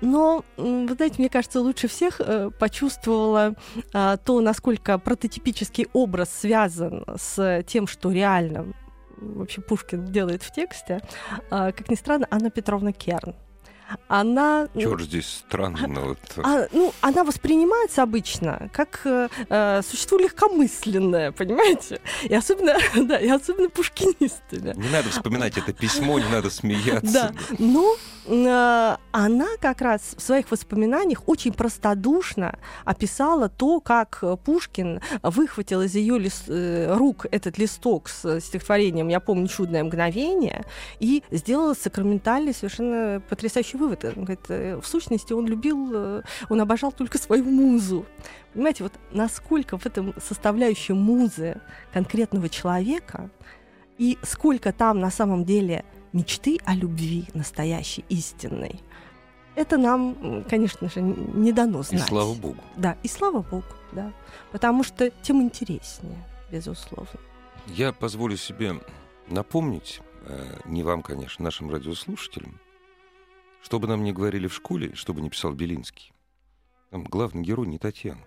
Но, 0.00 0.44
вы 0.56 0.94
знаете, 0.94 1.16
мне 1.18 1.28
кажется, 1.28 1.60
лучше 1.60 1.88
всех 1.88 2.20
э, 2.20 2.50
а, 3.92 4.16
то, 4.16 4.40
насколько 4.40 4.98
прототипический 4.98 5.88
образ 5.92 6.30
связан 6.30 7.04
с 7.16 7.62
тем, 7.66 7.86
что 7.86 8.10
реально 8.10 8.74
вообще 9.16 9.60
Пушкин 9.60 10.06
делает 10.06 10.42
в 10.42 10.52
тексте, 10.52 11.00
а, 11.50 11.72
как 11.72 11.90
ни 11.90 11.94
странно, 11.94 12.26
Анна 12.30 12.50
Петровна 12.50 12.92
Керн 12.92 13.34
она... 14.08 14.68
Ну, 14.74 14.80
Чего 14.80 14.98
здесь 15.00 15.42
странно? 15.46 16.00
Вот. 16.00 16.18
А, 16.38 16.66
ну, 16.72 16.92
она 17.00 17.24
воспринимается 17.24 18.02
обычно 18.02 18.68
как 18.72 19.00
э, 19.04 19.28
э, 19.48 19.82
существо 19.82 20.18
легкомысленное, 20.18 21.32
понимаете? 21.32 22.00
И 22.24 22.34
особенно, 22.34 22.76
да, 23.06 23.18
и 23.18 23.28
особенно 23.28 23.68
пушкинистами. 23.68 24.74
Не 24.76 24.88
надо 24.88 25.10
вспоминать 25.10 25.56
это 25.56 25.72
письмо, 25.72 26.18
не 26.18 26.28
надо 26.28 26.50
смеяться. 26.50 27.12
Да, 27.12 27.32
но 27.58 27.96
э, 28.26 28.96
она 29.12 29.48
как 29.60 29.80
раз 29.80 30.14
в 30.16 30.22
своих 30.22 30.50
воспоминаниях 30.50 31.22
очень 31.26 31.52
простодушно 31.52 32.58
описала 32.84 33.48
то, 33.48 33.80
как 33.80 34.22
Пушкин 34.44 35.00
выхватил 35.22 35.82
из 35.82 35.94
ее 35.94 36.18
лист, 36.18 36.44
э, 36.48 36.94
рук 36.94 37.26
этот 37.30 37.58
листок 37.58 38.08
с 38.08 38.40
стихотворением 38.40 39.08
«Я 39.08 39.20
помню 39.20 39.48
чудное 39.48 39.84
мгновение» 39.84 40.64
и 41.00 41.22
сделала 41.30 41.74
сакраментальный, 41.74 42.54
совершенно 42.54 43.20
потрясающий 43.28 43.71
вывод. 43.76 44.04
Он 44.04 44.24
говорит, 44.24 44.44
э, 44.48 44.76
в 44.80 44.86
сущности, 44.86 45.32
он 45.32 45.46
любил, 45.46 45.90
э, 45.92 46.22
он 46.48 46.60
обожал 46.60 46.92
только 46.92 47.18
свою 47.18 47.44
музу. 47.44 48.06
Понимаете, 48.54 48.84
вот 48.84 48.92
насколько 49.12 49.78
в 49.78 49.86
этом 49.86 50.14
составляющей 50.20 50.92
музы 50.92 51.60
конкретного 51.92 52.48
человека 52.48 53.30
и 53.98 54.18
сколько 54.22 54.72
там 54.72 55.00
на 55.00 55.10
самом 55.10 55.44
деле 55.44 55.84
мечты 56.12 56.58
о 56.64 56.74
любви 56.74 57.26
настоящей, 57.34 58.04
истинной. 58.08 58.80
Это 59.54 59.76
нам, 59.76 60.44
конечно 60.48 60.88
же, 60.88 61.00
не 61.00 61.52
дано 61.52 61.82
знать. 61.82 62.02
И 62.02 62.06
слава 62.06 62.34
богу. 62.34 62.56
Да, 62.76 62.96
и 63.02 63.08
слава 63.08 63.42
богу, 63.42 63.64
да. 63.92 64.12
Потому 64.50 64.82
что 64.82 65.10
тем 65.22 65.42
интереснее, 65.42 66.24
безусловно. 66.50 67.20
Я 67.66 67.92
позволю 67.92 68.36
себе 68.36 68.80
напомнить, 69.28 70.00
э, 70.26 70.58
не 70.64 70.82
вам, 70.82 71.02
конечно, 71.02 71.44
нашим 71.44 71.70
радиослушателям, 71.70 72.58
что 73.62 73.78
бы 73.78 73.88
нам 73.88 74.04
ни 74.04 74.12
говорили 74.12 74.46
в 74.48 74.54
школе, 74.54 74.94
что 74.94 75.14
бы 75.14 75.20
ни 75.20 75.28
писал 75.28 75.52
Белинский, 75.52 76.12
там 76.90 77.04
главный 77.04 77.42
герой 77.42 77.66
не 77.66 77.78
Татьяна. 77.78 78.22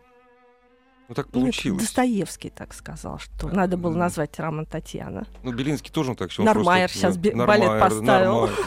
Ну 1.08 1.14
так 1.14 1.28
ну, 1.28 1.42
получилось. 1.42 1.82
Ну, 1.82 1.86
Достоевский 1.86 2.50
так 2.50 2.74
сказал, 2.74 3.20
что 3.20 3.48
а, 3.48 3.52
надо 3.52 3.78
было 3.78 3.96
назвать 3.96 4.40
роман 4.40 4.66
Татьяна. 4.66 5.28
Ну, 5.44 5.54
Белинский 5.54 5.92
тоже 5.92 6.12
он 6.12 6.16
так 6.16 6.32
все. 6.32 6.44
Нормайер 6.44 6.90
просто, 6.90 7.14
сейчас 7.14 7.34
ну, 7.36 7.46
балет 7.46 7.80
поставил. 7.80 8.50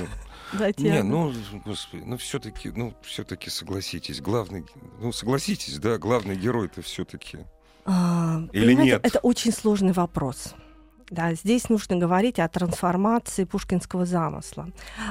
Не, 0.79 1.03
ну, 1.03 1.33
господи, 1.67 2.03
ну 2.07 2.17
все-таки, 2.17 2.71
ну 2.71 2.95
все-таки 3.03 3.51
согласитесь, 3.51 4.23
главный, 4.23 4.65
ну 4.99 5.13
согласитесь, 5.13 5.79
да, 5.79 5.99
главный 5.99 6.37
герой 6.37 6.67
это 6.67 6.81
все-таки. 6.81 7.41
А, 7.85 8.41
Или 8.53 8.73
нет? 8.73 9.05
Это 9.05 9.19
очень 9.19 9.53
сложный 9.53 9.93
вопрос. 9.93 10.55
Да, 11.11 11.33
здесь 11.33 11.71
нужно 11.71 11.97
говорить 11.97 12.39
о 12.39 12.49
трансформации 12.49 13.45
пушкинского 13.45 14.05
замысла. 14.05 14.69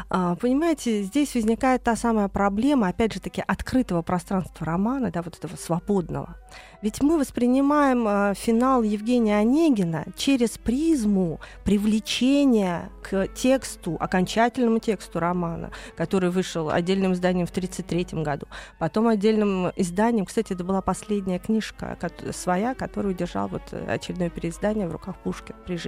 А, 0.10 0.36
понимаете, 0.36 1.02
здесь 1.02 1.34
возникает 1.34 1.84
та 1.84 1.96
самая 1.96 2.28
проблема, 2.28 2.90
опять 2.90 3.14
же 3.14 3.20
таки, 3.20 3.44
открытого 3.46 4.04
пространства 4.04 4.66
романа, 4.66 5.10
да, 5.10 5.24
вот 5.24 5.36
этого 5.38 5.56
свободного. 5.56 6.36
Ведь 6.84 7.02
мы 7.02 7.18
воспринимаем 7.18 8.08
э, 8.08 8.34
финал 8.36 8.84
Евгения 8.84 9.38
Онегина 9.38 10.06
через 10.16 10.60
призму 10.60 11.40
привлечения 11.64 12.92
к 13.02 13.28
тексту, 13.30 13.98
окончательному 14.00 14.78
тексту 14.78 15.20
романа, 15.20 15.72
который 15.96 16.30
вышел 16.30 16.70
отдельным 16.70 17.14
изданием 17.14 17.48
в 17.48 17.50
1933 17.50 18.22
году. 18.22 18.46
Потом 18.78 19.08
отдельным 19.08 19.72
изданием, 19.76 20.26
кстати, 20.26 20.54
это 20.54 20.64
была 20.64 20.82
последняя 20.82 21.40
книжка 21.40 21.98
своя, 22.32 22.76
которую 22.76 23.16
держал 23.16 23.48
вот 23.48 23.74
очередное 23.74 24.30
переиздание 24.30 24.88
в 24.88 24.92
руках 24.92 25.16
Пушкина 25.18 25.58
при 25.66 25.78
жизни 25.78 25.87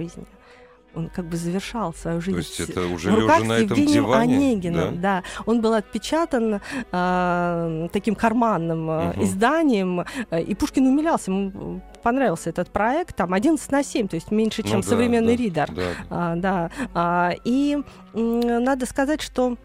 он 0.94 1.08
как 1.08 1.26
бы 1.26 1.36
завершал 1.36 1.94
свою 1.94 2.20
жизнь. 2.20 2.32
То 2.32 2.38
есть 2.38 2.60
это 2.60 2.86
уже 2.86 3.10
лежа 3.10 3.38
на 3.40 3.52
этом 3.58 3.76
диване? 3.76 4.36
Онегиным, 4.36 5.00
да? 5.00 5.22
да. 5.22 5.42
Он 5.46 5.60
был 5.60 5.74
отпечатан 5.74 6.60
э, 6.90 7.88
таким 7.92 8.14
карманным 8.14 8.88
угу. 8.88 9.22
изданием, 9.22 10.04
и 10.32 10.54
Пушкин 10.54 10.86
умилялся, 10.86 11.30
ему 11.30 11.80
понравился 12.02 12.50
этот 12.50 12.70
проект, 12.70 13.16
там 13.16 13.32
11 13.34 13.70
на 13.70 13.82
7, 13.82 14.08
то 14.08 14.16
есть 14.16 14.30
меньше, 14.30 14.62
чем 14.62 14.76
ну, 14.76 14.82
современный 14.82 15.36
да, 15.36 15.42
ридер. 15.42 15.70
Да. 15.72 15.92
А, 16.10 16.36
да. 16.36 16.70
А, 16.94 17.32
и 17.44 17.78
м, 18.14 18.40
надо 18.40 18.86
сказать, 18.86 19.20
что 19.20 19.56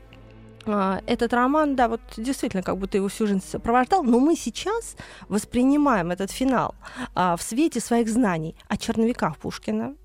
а, 0.65 1.01
этот 1.05 1.33
роман, 1.33 1.75
да, 1.75 1.87
вот 1.87 2.01
действительно, 2.17 2.63
как 2.63 2.77
будто 2.77 2.97
его 2.97 3.07
всю 3.07 3.27
жизнь 3.27 3.43
сопровождал, 3.43 4.03
но 4.03 4.19
мы 4.19 4.35
сейчас 4.35 4.95
воспринимаем 5.29 6.11
этот 6.11 6.31
финал 6.31 6.75
а, 7.13 7.35
в 7.35 7.41
свете 7.41 7.79
своих 7.79 8.09
знаний 8.09 8.55
о 8.67 8.77
черновиках 8.77 9.37
Пушкина, 9.37 9.95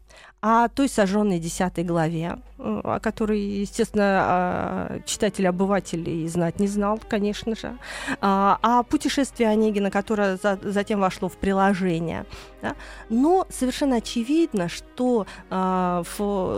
о 0.41 0.69
той 0.69 0.89
сожженной 0.89 1.39
десятой 1.39 1.85
главе, 1.85 2.39
э, 2.59 2.81
о 2.83 2.99
которой, 2.99 3.41
естественно, 3.41 4.05
а, 4.05 5.01
читатель-обыватель 5.05 6.09
и 6.09 6.27
знать 6.29 6.59
не 6.59 6.67
знал, 6.67 6.99
конечно 7.09 7.55
же, 7.55 7.77
а, 8.21 8.59
о 8.63 8.83
путешествии 8.83 9.45
Онегина, 9.45 9.91
которое 9.91 10.37
за, 10.37 10.59
затем 10.63 11.01
вошло 11.01 11.29
в 11.29 11.37
приложение. 11.37 12.25
Но 13.11 13.47
совершенно 13.51 13.97
очевидно, 13.97 14.69
что 14.69 15.27
а, 15.51 16.03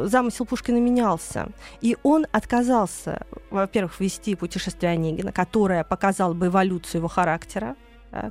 замысел 0.04 0.46
Пушкина 0.46 0.78
менялся, 0.78 1.48
и 1.80 1.96
он 2.04 2.26
отказался, 2.30 3.26
во-первых, 3.50 3.98
вести 3.98 4.36
путешествие 4.36 4.92
Онегина, 4.92 5.32
которое 5.32 5.82
показало 5.82 6.34
бы 6.34 6.46
эволюцию 6.46 7.00
его 7.00 7.08
характера, 7.08 7.74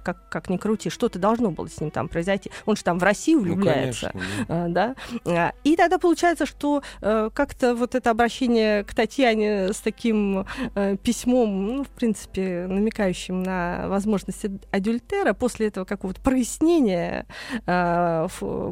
как, 0.03 0.29
как 0.29 0.49
ни 0.49 0.57
крути, 0.57 0.89
что-то 0.89 1.19
должно 1.19 1.51
было 1.51 1.67
с 1.67 1.79
ним 1.81 1.91
там 1.91 2.07
произойти. 2.07 2.51
Он 2.65 2.75
же 2.75 2.83
там 2.83 2.99
в 2.99 3.03
Россию 3.03 3.39
ну, 3.39 3.43
влюбляется. 3.45 4.11
Ну, 4.13 4.19
конечно, 4.19 4.69
да. 4.69 4.95
да? 5.25 5.53
И 5.63 5.75
тогда 5.75 5.97
получается, 5.97 6.45
что 6.45 6.83
э, 7.01 7.29
как-то 7.33 7.75
вот 7.75 7.95
это 7.95 8.09
обращение 8.09 8.83
к 8.83 8.93
Татьяне 8.93 9.73
с 9.73 9.79
таким 9.79 10.45
э, 10.75 10.97
письмом, 10.97 11.65
ну, 11.67 11.83
в 11.83 11.89
принципе, 11.89 12.67
намекающим 12.67 13.43
на 13.43 13.87
возможность 13.87 14.45
адюльтера, 14.71 15.33
после 15.33 15.67
этого 15.67 15.85
какого-то 15.85 16.21
прояснения 16.21 17.25
э, 17.65 18.27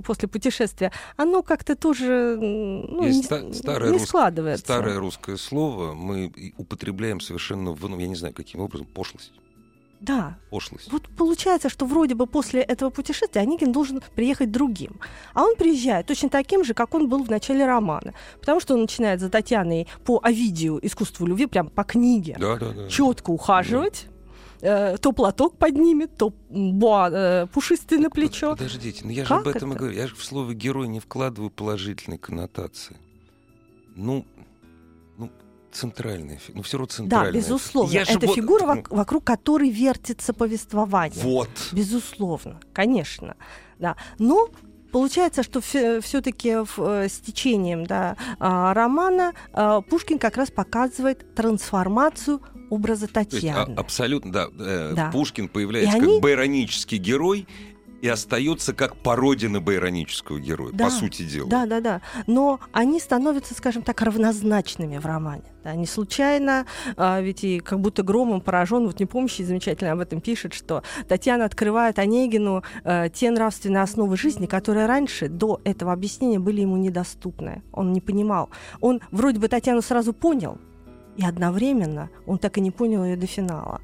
после 0.06 0.28
путешествия, 0.28 0.92
оно 1.18 1.42
как-то 1.42 1.76
тоже 1.76 2.38
ну, 2.40 3.04
не, 3.04 3.24
ста- 3.24 3.54
старое 3.54 3.92
не 3.92 3.98
рус... 3.98 4.08
складывается. 4.08 4.66
Старое 4.66 5.00
русское 5.00 5.38
слово 5.38 5.94
мы 5.94 6.32
употребляем 6.58 7.20
совершенно, 7.20 7.72
в, 7.72 7.88
ну, 7.88 8.00
я 8.00 8.08
не 8.08 8.16
знаю, 8.16 8.34
каким 8.34 8.62
образом, 8.62 8.88
пошлость. 8.88 9.34
Да. 10.00 10.38
Пошлость. 10.50 10.92
Вот 10.92 11.08
получается, 11.18 11.70
что 11.70 11.86
вроде 11.86 12.16
бы 12.16 12.26
после 12.26 12.62
этого 12.62 12.90
путешествия 12.90 13.42
Онегин 13.42 13.72
должен 13.72 14.02
приехать 14.16 14.52
другим. 14.52 15.00
А 15.34 15.44
он 15.44 15.56
приезжает 15.56 16.08
точно 16.08 16.30
таким 16.30 16.64
же, 16.64 16.74
как 16.74 16.94
он 16.94 17.10
был 17.10 17.24
в 17.24 17.30
начале 17.30 17.66
романа. 17.66 18.14
Потому 18.40 18.60
что 18.60 18.76
он 18.76 18.82
начинает 18.82 19.20
за 19.20 19.30
Татьяной 19.30 19.88
по 20.06 20.20
Овидию 20.24 20.80
«Искусству 20.82 21.26
любви», 21.26 21.48
прям 21.48 21.70
по 21.70 21.84
книге, 21.84 22.38
да, 22.40 22.56
да, 22.56 22.72
да. 22.72 22.90
четко 22.90 23.32
ухаживать. 23.32 24.06
Да. 24.06 24.20
Э, 24.62 24.98
то 24.98 25.14
платок 25.14 25.58
поднимет, 25.58 26.18
то 26.18 26.34
буа, 26.50 27.10
э, 27.12 27.48
пушистый 27.48 27.98
на 27.98 28.10
плечо. 28.10 28.52
Подождите, 28.52 29.02
ну 29.06 29.12
я 29.12 29.26
же 29.26 29.34
об 29.34 29.48
этом 29.48 29.72
это? 29.72 29.78
и 29.78 29.80
говорю. 29.80 29.96
Я 29.96 30.08
же 30.08 30.16
в 30.16 30.24
слово 30.24 30.54
герой 30.54 30.88
не 30.88 31.00
вкладываю 31.00 31.50
положительной 31.50 32.18
коннотации. 32.18 32.98
Ну, 33.96 34.26
центральная 35.72 36.38
фигура. 36.38 36.58
Ну, 36.58 36.64
все 36.64 36.78
равно 36.78 36.88
центральная. 36.88 37.32
Да, 37.32 37.38
безусловно. 37.38 37.92
Я 37.92 38.04
Это 38.04 38.28
фигура, 38.28 38.66
вот... 38.66 38.88
вокруг 38.90 39.24
которой 39.24 39.70
вертится 39.70 40.34
повествование. 40.34 41.24
Вот. 41.24 41.50
Безусловно, 41.72 42.60
конечно. 42.74 43.36
Да. 43.78 43.96
Но 44.18 44.50
Получается, 44.92 45.44
что 45.44 45.62
все-таки 45.62 46.50
э, 46.50 47.08
с 47.08 47.20
течением 47.20 47.86
да, 47.86 48.18
а, 48.40 48.74
романа 48.74 49.34
а, 49.54 49.82
Пушкин 49.82 50.18
как 50.18 50.36
раз 50.36 50.50
показывает 50.50 51.36
трансформацию 51.36 52.42
образа 52.70 53.08
Татьяны. 53.08 53.70
есть, 53.70 53.78
а, 53.78 53.80
абсолютно, 53.80 54.32
да. 54.32 54.48
Э, 54.58 54.94
да. 54.96 55.12
Пушкин 55.12 55.48
появляется 55.48 55.98
И 55.98 56.00
как 56.00 56.10
они... 56.10 56.20
байронический 56.20 56.98
герой, 56.98 57.48
и 58.02 58.08
остается 58.08 58.74
как 58.74 58.96
пародия 58.96 59.50
на 59.50 59.62
байронического 59.62 60.40
героя, 60.40 60.72
Да, 60.74 60.86
по 60.86 60.92
сути 60.92 61.24
дела. 61.24 61.50
Да, 61.50 61.66
да, 61.66 61.82
да. 61.82 62.02
Но 62.28 62.60
они 62.72 63.00
становятся, 63.00 63.54
скажем 63.54 63.82
так, 63.82 64.02
равнозначными 64.02 64.98
в 64.98 65.06
романе. 65.06 65.44
Да, 65.64 65.76
не 65.76 65.86
случайно, 65.86 66.66
а, 66.96 67.20
ведь 67.20 67.44
и 67.44 67.60
как 67.60 67.82
будто 67.82 68.02
громом 68.02 68.40
поражен, 68.40 68.86
вот 68.88 69.00
непомнящий 69.00 69.44
замечательно 69.44 69.92
об 69.92 70.00
этом 70.00 70.22
пишет, 70.22 70.54
что 70.54 70.84
Татьяна 71.08 71.46
открывает 71.46 72.00
Онегину 72.00 72.64
э, 72.86 73.10
те 73.14 73.30
нравственные 73.30 73.84
основы 73.84 74.16
жизни, 74.16 74.46
которые 74.46 74.86
раньше, 74.86 75.28
до 75.28 75.60
этого 75.66 75.92
объяснения, 75.92 76.40
были 76.40 76.62
ему 76.62 76.78
недоступны. 76.78 77.62
Он 77.74 77.92
не 77.92 78.00
понимал. 78.00 78.50
Он 78.80 79.02
вроде 79.12 79.40
бы 79.40 79.50
Татьяну 79.50 79.82
сразу 79.82 80.14
понял, 80.14 80.58
и 81.18 81.26
одновременно 81.26 82.10
он 82.26 82.38
так 82.38 82.58
и 82.58 82.62
не 82.62 82.72
понял 82.72 83.04
ее 83.04 83.18
до 83.18 83.28
финала. 83.28 83.82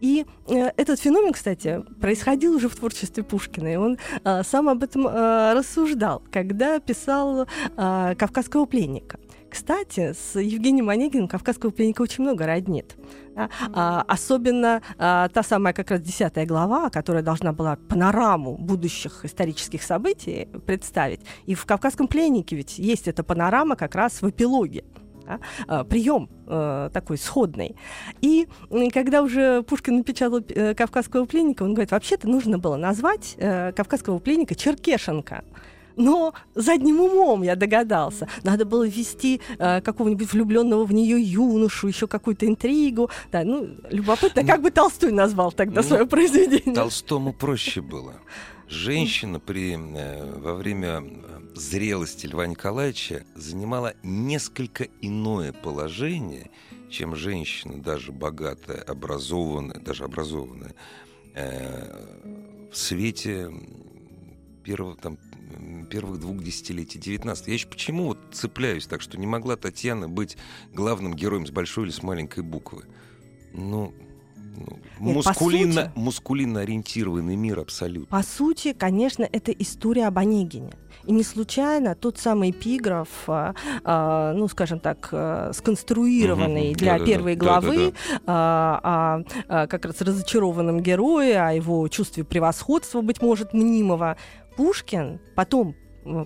И 0.00 0.26
э, 0.48 0.70
этот 0.76 1.00
феномен, 1.00 1.32
кстати, 1.32 1.82
происходил 2.00 2.54
уже 2.56 2.68
в 2.68 2.76
творчестве 2.76 3.22
Пушкина, 3.22 3.72
и 3.72 3.76
он 3.76 3.98
э, 4.24 4.42
сам 4.42 4.68
об 4.68 4.82
этом 4.82 5.06
э, 5.06 5.52
рассуждал, 5.54 6.22
когда 6.30 6.80
писал 6.80 7.46
э, 7.76 8.14
«Кавказского 8.16 8.66
пленника». 8.66 9.18
Кстати, 9.50 10.12
с 10.12 10.38
Евгением 10.38 10.88
Онегиным 10.88 11.26
«Кавказского 11.26 11.70
пленника» 11.70 12.02
очень 12.02 12.22
много 12.22 12.46
роднит. 12.46 12.96
Да? 13.34 13.50
А, 13.72 14.04
особенно 14.06 14.80
а, 14.96 15.28
та 15.28 15.42
самая 15.42 15.74
как 15.74 15.90
раз 15.90 16.00
десятая 16.00 16.46
глава, 16.46 16.88
которая 16.88 17.22
должна 17.22 17.52
была 17.52 17.76
панораму 17.76 18.56
будущих 18.56 19.24
исторических 19.24 19.82
событий 19.82 20.48
представить. 20.66 21.20
И 21.46 21.54
в 21.54 21.66
«Кавказском 21.66 22.06
пленнике» 22.06 22.54
ведь 22.54 22.78
есть 22.78 23.08
эта 23.08 23.24
панорама 23.24 23.74
как 23.74 23.96
раз 23.96 24.22
в 24.22 24.30
эпилоге 24.30 24.84
да, 25.30 25.40
а, 25.66 25.84
прием 25.84 26.28
э, 26.46 26.90
такой 26.92 27.18
сходный. 27.18 27.76
И 28.20 28.48
когда 28.92 29.22
уже 29.22 29.62
Пушкин 29.62 29.98
напечатал 29.98 30.40
э, 30.48 30.74
«Кавказского 30.74 31.26
пленника», 31.26 31.62
он 31.62 31.74
говорит, 31.74 31.92
вообще-то 31.92 32.28
нужно 32.28 32.58
было 32.58 32.76
назвать 32.76 33.36
э, 33.38 33.72
«Кавказского 33.72 34.18
пленника» 34.18 34.54
Черкешенко. 34.54 35.44
Но 35.96 36.32
задним 36.54 37.00
умом 37.00 37.42
я 37.42 37.56
догадался. 37.56 38.26
Надо 38.42 38.64
было 38.64 38.86
ввести 38.86 39.40
э, 39.58 39.80
какого-нибудь 39.82 40.32
влюбленного 40.32 40.84
в 40.84 40.92
нее 40.92 41.20
юношу, 41.20 41.88
еще 41.88 42.06
какую-то 42.06 42.46
интригу. 42.46 43.10
Да, 43.30 43.44
ну, 43.44 43.68
любопытно, 43.90 44.44
как 44.44 44.62
бы 44.62 44.70
Толстой 44.70 45.12
назвал 45.12 45.52
тогда 45.52 45.82
Ну, 45.82 45.88
свое 45.88 46.06
произведение. 46.06 46.74
Толстому 46.74 47.32
проще 47.32 47.82
было. 47.82 48.14
Женщина 48.68 49.40
при, 49.40 49.76
э, 49.76 50.40
во 50.40 50.54
время 50.54 51.02
э, 51.02 51.29
зрелости 51.54 52.26
Льва 52.26 52.46
Николаевича 52.46 53.24
занимала 53.34 53.94
несколько 54.02 54.84
иное 55.00 55.52
положение, 55.52 56.50
чем 56.90 57.14
женщина, 57.16 57.80
даже 57.80 58.12
богатая, 58.12 58.78
образованная, 58.82 59.80
даже 59.80 60.04
образованная, 60.04 60.74
э, 61.34 62.68
в 62.72 62.76
свете 62.76 63.50
первого, 64.64 64.96
там, 64.96 65.18
первых 65.90 66.20
двух 66.20 66.42
десятилетий 66.42 66.98
19 66.98 67.48
Я 67.48 67.54
еще 67.54 67.66
почему 67.66 68.04
вот 68.06 68.18
цепляюсь 68.32 68.86
так, 68.86 69.00
что 69.02 69.18
не 69.18 69.26
могла 69.26 69.56
Татьяна 69.56 70.08
быть 70.08 70.36
главным 70.72 71.14
героем 71.14 71.46
с 71.46 71.50
большой 71.50 71.84
или 71.84 71.90
с 71.90 72.02
маленькой 72.02 72.44
буквы? 72.44 72.84
Ну, 73.52 73.92
ну, 74.36 74.78
Нет, 75.00 75.24
по 75.24 75.30
мускулинно, 75.30 75.72
сути- 75.72 75.92
мускулинно 75.96 76.60
ориентированный 76.60 77.36
мир 77.36 77.58
абсолютно. 77.60 78.06
По 78.16 78.22
сути, 78.22 78.72
конечно, 78.72 79.28
это 79.30 79.50
история 79.52 80.06
об 80.06 80.18
Онегине. 80.18 80.70
И 81.04 81.12
не 81.12 81.22
случайно 81.22 81.94
тот 81.94 82.18
самый 82.18 82.50
эпиграф, 82.50 83.08
а, 83.26 83.54
а, 83.84 84.32
ну, 84.34 84.48
скажем 84.48 84.80
так, 84.80 85.08
а, 85.12 85.50
сконструированный 85.52 86.68
Мгм. 86.70 86.76
для 86.76 86.92
Да-да-да. 86.92 87.06
первой 87.10 87.36
главы 87.36 87.76
Да-да-да. 87.76 88.20
а, 88.26 88.80
о, 88.82 89.24
а, 89.48 89.66
как 89.66 89.84
раз 89.86 90.00
разочарованном 90.00 90.80
герое, 90.80 91.46
о 91.48 91.52
его 91.52 91.86
чувстве 91.88 92.24
превосходства, 92.24 93.00
быть 93.00 93.22
может, 93.22 93.52
мнимого, 93.54 94.16
Пушкин 94.56 95.20
потом, 95.34 95.74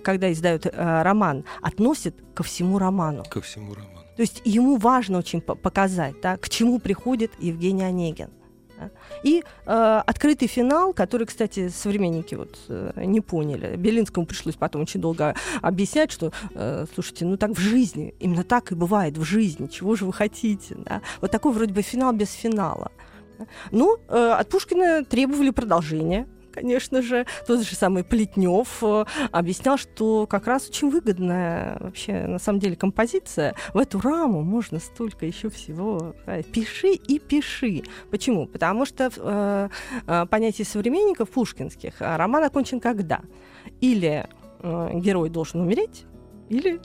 когда 0.03 0.31
издает 0.31 0.65
э, 0.65 1.01
роман, 1.03 1.45
относит 1.61 2.15
ко 2.33 2.43
всему 2.43 2.79
роману. 2.79 3.23
Ко 3.29 3.39
всему 3.41 3.73
роману. 3.73 3.91
То 4.15 4.21
есть 4.21 4.41
ему 4.45 4.77
важно 4.77 5.17
очень 5.19 5.41
по- 5.41 5.55
показать, 5.55 6.15
да, 6.21 6.37
к 6.37 6.49
чему 6.49 6.79
приходит 6.79 7.31
Евгений 7.39 7.83
Онегин. 7.83 8.29
И 9.23 9.43
э, 9.65 10.01
открытый 10.05 10.47
финал, 10.47 10.93
который, 10.93 11.25
кстати, 11.27 11.69
современники 11.69 12.35
вот 12.35 12.57
э, 12.69 13.03
не 13.05 13.21
поняли. 13.21 13.75
Белинскому 13.75 14.25
пришлось 14.25 14.55
потом 14.55 14.83
очень 14.83 15.01
долго 15.01 15.35
объяснять, 15.61 16.11
что, 16.11 16.31
э, 16.53 16.85
слушайте, 16.93 17.25
ну 17.25 17.37
так 17.37 17.51
в 17.51 17.59
жизни, 17.59 18.13
именно 18.19 18.43
так 18.43 18.71
и 18.71 18.75
бывает 18.75 19.17
в 19.17 19.23
жизни. 19.23 19.67
Чего 19.67 19.95
же 19.95 20.05
вы 20.05 20.13
хотите? 20.13 20.75
Да? 20.75 21.01
Вот 21.21 21.31
такой 21.31 21.53
вроде 21.53 21.73
бы 21.73 21.81
финал 21.81 22.13
без 22.13 22.31
финала. 22.31 22.91
Ну, 23.71 23.97
э, 24.07 24.35
от 24.39 24.49
Пушкина 24.49 25.03
требовали 25.03 25.49
продолжения. 25.49 26.27
Конечно 26.55 27.01
же, 27.01 27.25
тот 27.45 27.61
же 27.63 27.75
самый 27.75 28.05
Плетнев 28.05 28.81
э, 28.81 29.05
объяснял, 29.31 29.77
что 29.77 30.25
как 30.25 30.47
раз 30.47 30.69
очень 30.69 30.89
выгодная 30.89 31.77
вообще 31.81 32.27
на 32.27 32.39
самом 32.39 32.59
деле 32.59 32.77
композиция. 32.77 33.55
В 33.73 33.77
эту 33.77 33.99
раму 33.99 34.41
можно 34.41 34.79
столько 34.79 35.25
еще 35.25 35.49
всего. 35.49 36.15
да, 36.25 36.41
Пиши 36.43 36.93
и 36.93 37.19
пиши. 37.19 37.83
Почему? 38.09 38.47
Потому 38.47 38.85
что 38.85 39.11
э, 39.13 39.69
э, 40.07 40.25
понятие 40.27 40.65
современников 40.65 41.29
пушкинских 41.29 42.01
э, 42.01 42.15
роман 42.15 42.45
окончен 42.45 42.79
когда? 42.79 43.19
Или 43.81 44.25
э, 44.61 44.89
герой 44.93 45.29
должен 45.29 45.59
умереть, 45.59 46.05
или 46.47 46.79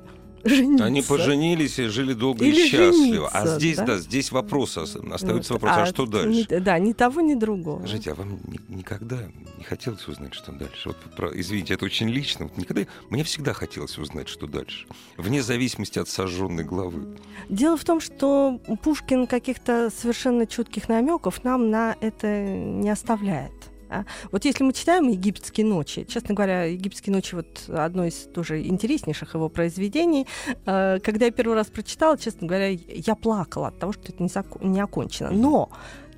жениться. 0.44 0.84
Они 0.84 1.02
поженились 1.02 1.78
и 1.78 1.86
жили 1.86 2.12
долго 2.14 2.44
Или 2.44 2.66
и 2.66 2.68
счастливо. 2.68 3.28
А 3.28 3.40
жениться, 3.46 3.58
здесь, 3.58 3.76
да? 3.76 3.86
да, 3.86 3.98
здесь 3.98 4.32
вопрос, 4.32 4.76
ос- 4.78 4.96
остается 4.96 5.52
Вот. 5.54 5.62
вопрос, 5.62 5.72
а, 5.82 5.86
что 5.86 6.06
дальше? 6.06 6.46
ни- 6.50 6.58
да, 6.58 6.78
ни 6.78 6.92
того, 6.92 7.20
ни 7.20 7.34
другого. 7.34 7.78
Скажите, 7.80 8.12
а 8.12 8.14
вам 8.14 8.38
ни- 8.46 8.74
никогда 8.76 9.18
не 9.58 9.64
хотелось 9.64 10.06
узнать, 10.08 10.34
что 10.34 10.52
дальше? 10.52 10.88
Вот, 10.88 10.96
про- 11.16 11.38
извините, 11.38 11.74
это 11.74 11.84
очень 11.84 12.08
лично. 12.08 12.46
Вот 12.46 12.56
никогда... 12.56 12.82
Мне 13.10 13.24
всегда 13.24 13.52
хотелось 13.52 13.98
узнать, 13.98 14.28
что 14.28 14.46
дальше. 14.46 14.86
Вне 15.16 15.42
зависимости 15.42 15.98
от 15.98 16.08
сожженной 16.08 16.64
главы. 16.64 17.16
Дело 17.48 17.76
в 17.76 17.84
том, 17.84 18.00
что 18.00 18.60
Пушкин 18.82 19.26
каких-то 19.26 19.90
совершенно 19.90 20.46
четких 20.46 20.88
намеков 20.88 21.44
нам 21.44 21.70
на 21.70 21.96
это 22.00 22.26
не 22.54 22.88
оставляет. 22.90 23.52
А. 23.90 24.04
Вот 24.32 24.44
если 24.44 24.64
мы 24.64 24.72
читаем 24.72 25.08
«Египетские 25.08 25.66
ночи», 25.66 26.04
честно 26.08 26.34
говоря, 26.34 26.64
«Египетские 26.64 27.14
ночи» 27.14 27.34
вот 27.34 27.64
одно 27.68 28.06
из 28.06 28.14
тоже 28.32 28.62
интереснейших 28.62 29.34
его 29.34 29.48
произведений. 29.48 30.26
Э, 30.66 30.98
Когда 31.02 31.26
я 31.26 31.32
первый 31.32 31.54
раз 31.54 31.66
прочитала, 31.66 32.16
честно 32.16 32.46
говоря, 32.46 32.68
я 32.68 33.14
плакала 33.14 33.68
от 33.68 33.78
того, 33.78 33.92
что 33.92 34.12
это 34.12 34.22
не, 34.22 34.28
зако- 34.28 34.64
не 34.64 34.80
окончено. 34.80 35.30
Но 35.30 35.70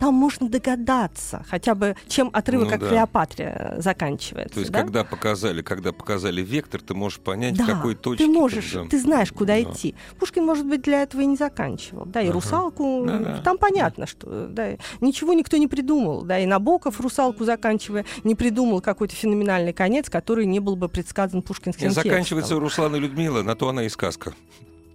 там 0.03 0.15
можно 0.15 0.49
догадаться 0.49 1.45
хотя 1.49 1.77
бы, 1.77 1.95
чем 2.09 2.29
отрывок 2.33 2.65
Ну 2.65 2.71
как 2.73 2.81
да. 2.81 2.89
Клеопатре 2.89 3.55
э, 3.57 3.81
заканчивается. 3.81 4.55
То 4.55 4.61
есть, 4.61 4.73
да? 4.73 4.81
когда 4.81 5.05
показали, 5.05 5.63
когда 5.63 5.93
показали 5.93 6.43
вектор, 6.43 6.81
ты 6.81 6.93
можешь 6.93 7.21
понять, 7.21 7.57
Да, 7.57 7.63
в 7.63 7.67
какой 7.69 7.95
точке. 7.95 8.25
ты 8.25 8.29
можешь, 8.31 8.73
да. 8.73 8.85
ты 8.91 8.99
знаешь, 8.99 9.31
куда 9.31 9.55
Да. 9.55 9.63
идти. 9.63 9.95
Пушкин, 10.19 10.45
может 10.45 10.67
быть, 10.67 10.83
для 10.83 11.05
этого 11.05 11.21
и 11.21 11.27
не 11.27 11.37
заканчивал. 11.37 12.05
Да, 12.07 12.21
и 12.21 12.25
Ага. 12.25 12.33
русалку, 12.33 13.05
Да-да. 13.07 13.43
там 13.45 13.59
понятно, 13.59 14.09
что 14.09 14.49
да, 14.49 14.71
ничего 15.01 15.35
никто 15.35 15.57
не 15.57 15.69
придумал. 15.69 16.23
Да, 16.23 16.37
и 16.41 16.47
Набоков 16.47 17.01
русалку 17.01 17.45
заканчивая 17.45 18.05
не 18.25 18.35
придумал 18.35 18.81
какой-то 18.81 19.15
феноменальный 19.15 19.73
конец, 19.73 20.11
который 20.11 20.47
не 20.47 20.59
был 20.59 20.75
бы 20.75 20.89
предсказан 20.89 21.43
пушкинским 21.43 21.87
Не, 21.87 21.95
текстом. 21.95 22.11
заканчивается 22.11 22.59
Руслан 22.59 22.97
и 22.97 22.99
Людмила, 22.99 23.43
на 23.45 23.55
то 23.55 23.69
она 23.69 23.85
и 23.85 23.89
сказка. 23.89 24.35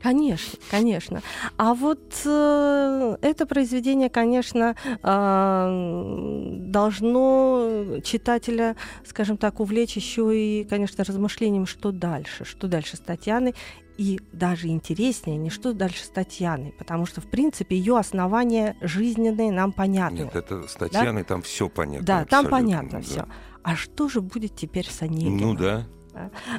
Конечно, 0.02 0.60
конечно. 0.70 1.22
А 1.58 1.74
вот 1.74 2.22
э, 2.26 3.18
это 3.22 3.46
произведение, 3.46 4.10
конечно, 4.10 4.76
э, 4.86 6.58
должно 6.60 8.00
читателя, 8.04 8.76
скажем 9.06 9.38
так, 9.38 9.60
увлечь 9.60 9.96
еще 9.96 10.38
и, 10.38 10.64
конечно, 10.66 11.04
размышлением, 11.04 11.66
что 11.66 11.92
дальше, 11.92 12.46
что 12.46 12.68
дальше 12.68 12.98
с 12.98 13.00
Татьяной. 13.00 13.56
И 13.98 14.20
даже 14.32 14.68
интереснее, 14.68 15.38
не 15.38 15.50
что 15.50 15.74
дальше 15.74 16.04
с 16.06 16.10
Татьяной, 16.10 16.72
потому 16.78 17.08
что, 17.08 17.20
в 17.20 17.28
принципе, 17.28 17.76
ее 17.76 17.98
основания 17.98 18.78
жизненные 18.80 19.52
нам 19.52 19.72
понятны. 19.72 20.20
Нет, 20.20 20.36
это 20.36 20.68
с 20.68 20.76
Татьяной 20.76 21.24
там 21.24 21.42
все 21.42 21.68
понятно. 21.68 22.06
да, 22.06 22.26
там 22.26 22.46
абсолютно, 22.46 22.52
понятно 22.52 23.00
да. 23.00 23.04
все. 23.04 23.26
А 23.64 23.76
что 23.76 24.08
же 24.08 24.22
будет 24.22 24.56
теперь 24.56 24.88
с 24.88 25.02
Онегиным? 25.02 25.38
Ну 25.38 25.54
да. 25.56 25.88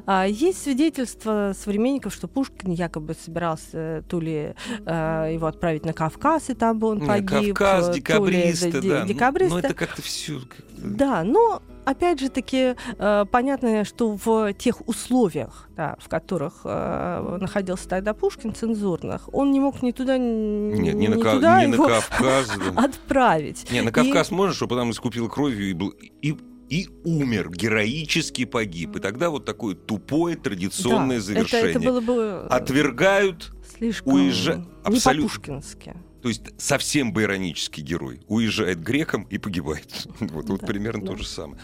А, 0.07 0.27
Есть 0.27 0.63
свидетельства 0.63 1.53
современников, 1.59 2.15
что 2.15 2.29
Пушкин 2.29 2.73
якобы 2.73 3.15
собирался 3.15 4.05
то 4.09 4.21
ли 4.21 4.55
э, 4.87 5.31
его 5.35 5.47
отправить 5.47 5.85
на 5.85 5.93
Кавказ, 5.93 6.51
и 6.51 6.55
там 6.55 6.79
бы 6.79 6.89
он 6.89 7.07
погиб. 7.07 7.55
Кавказ, 7.57 7.89
э, 7.89 7.93
ли 7.93 8.01
декабристы, 8.01 8.81
де- 8.81 8.89
да. 8.89 9.01
Ну, 9.01 9.07
декабристы. 9.07 9.53
Но 9.55 9.59
это 9.61 9.75
как-то 9.75 10.03
все... 10.03 10.41
Да, 10.77 11.25
но 11.25 11.61
опять 11.85 12.21
же 12.21 12.29
таки 12.29 12.75
э, 12.99 13.25
понятно, 13.31 13.85
что 13.85 14.17
в 14.25 14.53
тех 14.53 14.87
условиях, 14.89 15.69
да, 15.77 15.97
в 15.99 16.09
которых 16.09 16.61
э, 16.65 17.39
находился 17.41 17.89
тогда 17.89 18.15
Пушкин, 18.15 18.55
цензурных, 18.55 19.29
он 19.35 19.51
не 19.51 19.59
мог 19.59 19.83
ни 19.83 19.91
туда, 19.91 20.19
ни, 20.19 20.79
Нет, 20.79 20.95
не, 20.95 21.09
на, 21.09 21.15
ни 21.15 21.23
Ка- 21.23 21.33
туда 21.33 21.57
на 21.57 21.63
его 21.63 21.87
Кавказ. 21.89 22.51
да. 22.75 22.85
отправить. 22.85 23.71
Не, 23.73 23.81
на 23.83 23.89
И- 23.89 23.93
Кавказ 23.93 24.31
можно, 24.31 24.55
чтобы 24.55 24.77
там 24.77 24.91
искупил 24.93 25.29
кровью 25.29 25.69
и, 25.71 25.73
был, 25.73 25.89
и, 26.23 26.37
и 26.69 26.89
умер, 27.05 27.51
героически 27.51 28.45
погиб. 28.45 28.97
И 28.97 29.01
тогда 29.01 29.31
вот 29.31 29.45
такое 29.45 29.75
тупое 29.75 30.37
традиционное 30.37 31.17
Да, 31.19 31.23
завершение. 31.23 31.71
Это, 31.71 31.79
это 31.79 31.89
было 31.89 32.01
бы 32.01 32.47
Отвергают, 32.49 33.53
слишком 33.77 34.15
уезжа- 34.15 34.59
не 34.59 34.67
абсолютно. 34.85 35.63
то 36.23 36.29
есть 36.29 36.43
совсем 36.59 37.13
байронический 37.13 37.83
герой, 37.83 38.21
уезжает 38.29 38.81
греком 38.83 39.23
и 39.31 39.39
погибает. 39.39 40.07
Вот, 40.21 40.49
вот 40.49 40.61
Да, 40.61 40.67
примерно 40.67 41.03
да. 41.07 41.13
то 41.13 41.17
же 41.19 41.27
самое. 41.27 41.61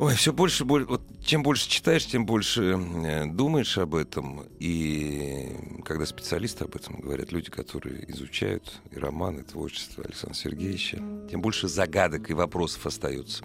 Ой, 0.00 0.14
все 0.14 0.32
больше, 0.32 0.64
больше, 0.64 0.86
вот 0.86 1.02
чем 1.24 1.42
больше 1.42 1.68
читаешь, 1.68 2.06
тем 2.06 2.24
больше 2.24 2.78
э, 3.04 3.26
думаешь 3.26 3.76
об 3.78 3.96
этом. 3.96 4.44
И 4.60 5.48
когда 5.84 6.06
специалисты 6.06 6.62
об 6.66 6.76
этом 6.76 7.00
говорят, 7.00 7.32
люди, 7.32 7.50
которые 7.50 8.08
изучают 8.12 8.80
и 8.92 8.96
романы, 8.96 9.40
и 9.40 9.42
творчество 9.42 10.04
Александра 10.04 10.36
Сергеевича, 10.38 11.02
тем 11.28 11.40
больше 11.40 11.66
загадок 11.66 12.30
и 12.30 12.32
вопросов 12.32 12.86
остается. 12.86 13.42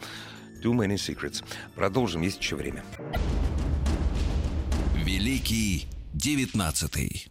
Too 0.64 0.72
many 0.72 0.96
secrets. 0.96 1.44
Продолжим, 1.76 2.22
есть 2.22 2.40
еще 2.40 2.56
время. 2.56 2.86
Великий 4.96 5.88
девятнадцатый. 6.14 7.28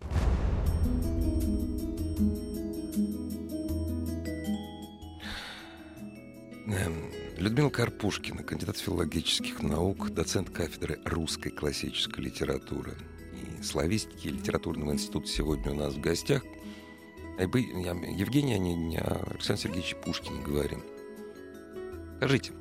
Эм, 6.67 7.11
Людмила 7.39 7.71
Карпушкина, 7.71 8.43
кандидат 8.43 8.77
филологических 8.77 9.63
наук, 9.63 10.11
доцент 10.11 10.51
кафедры 10.51 11.01
русской 11.07 11.49
классической 11.49 12.25
литературы 12.25 12.99
и 13.33 13.63
славистики 13.63 14.29
литературного 14.29 14.93
института 14.93 15.27
сегодня 15.27 15.73
у 15.73 15.77
нас 15.77 15.95
в 15.95 16.01
гостях. 16.01 16.45
Евгений 17.39 18.53
Онегин, 18.53 19.01
о 19.01 19.31
Александре 19.31 19.63
Сергеевиче 19.63 19.97
Пушкине 19.97 20.43
говорим. 20.43 20.85
Скажите, 22.19 22.53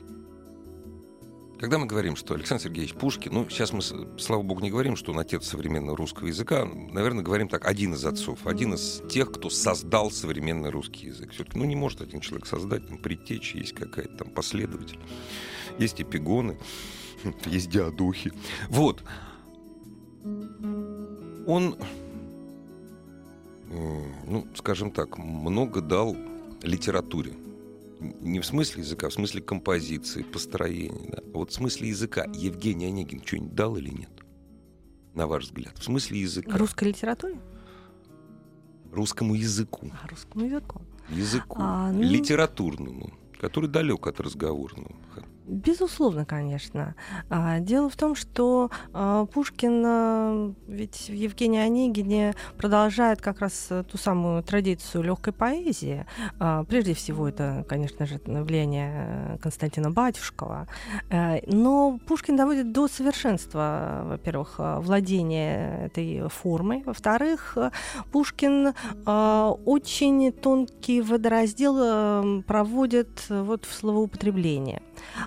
когда 1.62 1.78
мы 1.78 1.86
говорим, 1.86 2.16
что 2.16 2.34
Александр 2.34 2.64
Сергеевич 2.64 2.96
Пушкин, 2.96 3.34
ну, 3.34 3.48
сейчас 3.48 3.72
мы, 3.72 3.84
слава 3.84 4.42
богу, 4.42 4.62
не 4.62 4.72
говорим, 4.72 4.96
что 4.96 5.12
он 5.12 5.20
отец 5.20 5.46
современного 5.46 5.96
русского 5.96 6.26
языка, 6.26 6.66
наверное, 6.66 7.24
говорим 7.24 7.48
так, 7.48 7.68
один 7.68 7.94
из 7.94 8.04
отцов, 8.04 8.48
один 8.48 8.74
из 8.74 9.04
тех, 9.08 9.32
кто 9.32 9.52
создал 9.52 10.10
современный 10.10 10.72
русский 10.72 11.06
язык. 11.08 11.34
Все-таки, 11.34 11.60
ну, 11.60 11.66
не 11.66 11.76
может 11.76 12.02
один 12.02 12.20
человек 12.20 12.48
создать, 12.48 12.88
там, 12.88 12.98
предтечи, 12.98 13.58
есть 13.58 13.74
какая-то 13.74 14.18
там 14.18 14.32
последователь, 14.32 15.00
есть 15.78 16.02
эпигоны, 16.02 16.58
есть 17.46 17.70
диадухи. 17.70 18.34
Вот. 18.68 19.04
Он, 21.46 21.78
ну, 23.70 24.48
скажем 24.56 24.90
так, 24.90 25.20
много 25.20 25.82
дал 25.82 26.18
литературе 26.64 27.34
не 28.02 28.40
в 28.40 28.46
смысле 28.46 28.84
языка, 28.84 29.08
а 29.08 29.10
в 29.10 29.14
смысле 29.14 29.42
композиции, 29.42 30.24
построения. 30.24 31.10
Да. 31.10 31.22
Вот 31.34 31.52
в 31.52 31.54
смысле 31.54 31.90
языка 31.90 32.26
Евгений 32.34 32.88
Онегин 32.88 33.24
что-нибудь 33.24 33.56
дал 33.56 33.78
или 33.78 33.90
нет? 33.90 34.10
На 35.14 35.28
ваш 35.28 35.46
взгляд. 35.46 35.78
В 35.78 35.84
смысле 35.84 36.22
языка. 36.22 36.58
Русской 36.58 36.90
литературе? 36.90 37.40
Русскому 38.92 39.36
языку. 39.36 39.92
А, 40.04 40.08
русскому 40.08 40.46
языку. 40.46 40.82
Языку. 41.10 41.58
А, 41.60 41.92
ну... 41.92 42.02
Литературному, 42.02 43.14
который 43.40 43.70
далек 43.70 44.08
от 44.08 44.20
разговорного. 44.20 44.96
Безусловно, 45.52 46.24
конечно. 46.24 46.96
А, 47.30 47.60
дело 47.60 47.90
в 47.90 47.98
том, 47.98 48.16
что 48.16 48.72
а, 48.94 49.26
Пушкин 49.26 49.84
а, 49.86 50.54
ведь 50.68 51.10
в 51.10 51.14
Евгении 51.14 51.60
Онегине 51.60 52.36
продолжает 52.56 53.22
как 53.22 53.42
раз 53.42 53.68
ту 53.92 53.98
самую 53.98 54.44
традицию 54.44 55.04
легкой 55.04 55.34
поэзии. 55.34 56.06
Прежде 56.70 56.94
всего, 56.94 57.28
это, 57.28 57.66
конечно 57.68 58.06
же, 58.06 58.22
влияние 58.26 59.38
Константина 59.42 59.92
Батюшкова. 59.92 60.68
Э, 61.10 61.40
но 61.48 62.00
Пушкин 62.08 62.38
доводит 62.38 62.72
до 62.72 62.88
совершенства, 62.88 64.04
во-первых, 64.06 64.56
владение 64.58 65.88
этой 65.88 66.30
формой. 66.30 66.84
Во-вторых, 66.86 67.58
Пушкин 68.14 68.74
очень 69.06 70.32
тонкий 70.32 71.02
водораздел 71.02 71.78
э, 71.78 72.42
проводит 72.48 73.26
вот 73.30 73.66
в 73.66 73.74
словоупотреблении. 73.74 74.82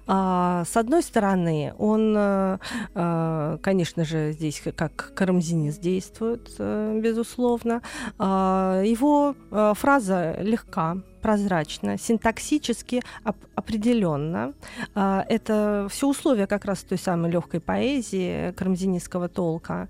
А, 0.06 0.64
с 0.64 0.76
одной 0.76 1.02
стороны, 1.02 1.74
он, 1.78 2.14
э, 2.16 2.58
э, 2.94 3.58
конечно 3.62 4.04
же, 4.04 4.32
здесь 4.32 4.62
как 4.76 5.12
карамзинист 5.14 5.80
действует, 5.80 6.50
э, 6.58 7.00
безусловно. 7.02 7.82
А, 8.18 8.82
его 8.82 9.34
фраза 9.50 10.36
легка, 10.40 10.96
прозрачно, 11.24 11.96
синтаксически 11.96 13.00
оп- 13.24 13.46
определенно. 13.54 14.52
А, 14.94 15.24
это 15.30 15.88
все 15.90 16.06
условия 16.06 16.46
как 16.46 16.66
раз 16.66 16.80
той 16.80 16.98
самой 16.98 17.30
легкой 17.30 17.60
поэзии 17.60 18.52
карамзинистского 18.52 19.30
толка. 19.30 19.88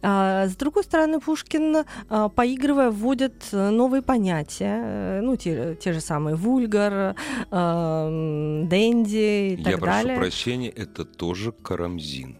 А, 0.00 0.46
с 0.46 0.54
другой 0.54 0.84
стороны, 0.84 1.18
Пушкин, 1.18 1.78
а, 2.08 2.28
поигрывая, 2.28 2.92
вводит 2.92 3.48
новые 3.50 4.02
понятия, 4.02 4.80
э, 4.84 5.20
ну, 5.22 5.34
те, 5.34 5.74
те 5.74 5.92
же 5.92 6.00
самые 6.00 6.36
вульгар, 6.36 7.16
дэнди 7.50 9.54
и 9.54 9.56
так 9.56 9.72
Я 9.72 9.78
далее. 9.78 9.78
Я 9.78 9.80
прошу 9.80 10.20
прощения, 10.20 10.68
это 10.68 11.04
тоже 11.04 11.50
карамзин. 11.50 12.36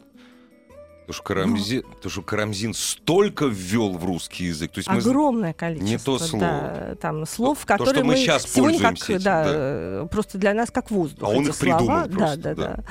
Потому 1.07 1.15
что, 1.15 1.23
Карамзин, 1.23 1.83
ну, 1.87 1.95
потому 1.95 2.11
что 2.11 2.23
Карамзин 2.23 2.75
столько 2.75 3.45
ввел 3.45 3.93
в 3.93 4.05
русский 4.05 4.47
язык. 4.47 4.73
То 4.73 4.79
есть 4.79 4.89
огромное 4.89 5.51
мы... 5.51 5.55
количество. 5.55 5.89
Не 5.89 5.99
то 5.99 6.19
слово. 6.19 6.45
Да, 6.45 6.95
там 7.01 7.27
слов, 7.27 7.61
то, 7.61 7.67
которые 7.67 7.95
то, 7.95 8.05
мы, 8.05 8.15
мы 8.15 8.17
сейчас 8.17 8.43
сегодня 8.43 8.81
как, 8.81 8.95
этим, 8.95 9.19
да, 9.23 9.45
да, 9.45 10.07
просто 10.07 10.37
для 10.39 10.53
нас 10.53 10.73
как 10.73 10.91
воздух. 10.91 11.29
А 11.29 11.31
он 11.31 11.47
их 11.47 11.55
слова. 11.55 11.79
придумал 11.79 12.09
просто, 12.09 12.37
да, 12.39 12.55
да, 12.55 12.55
да. 12.55 12.75
да. 12.77 12.85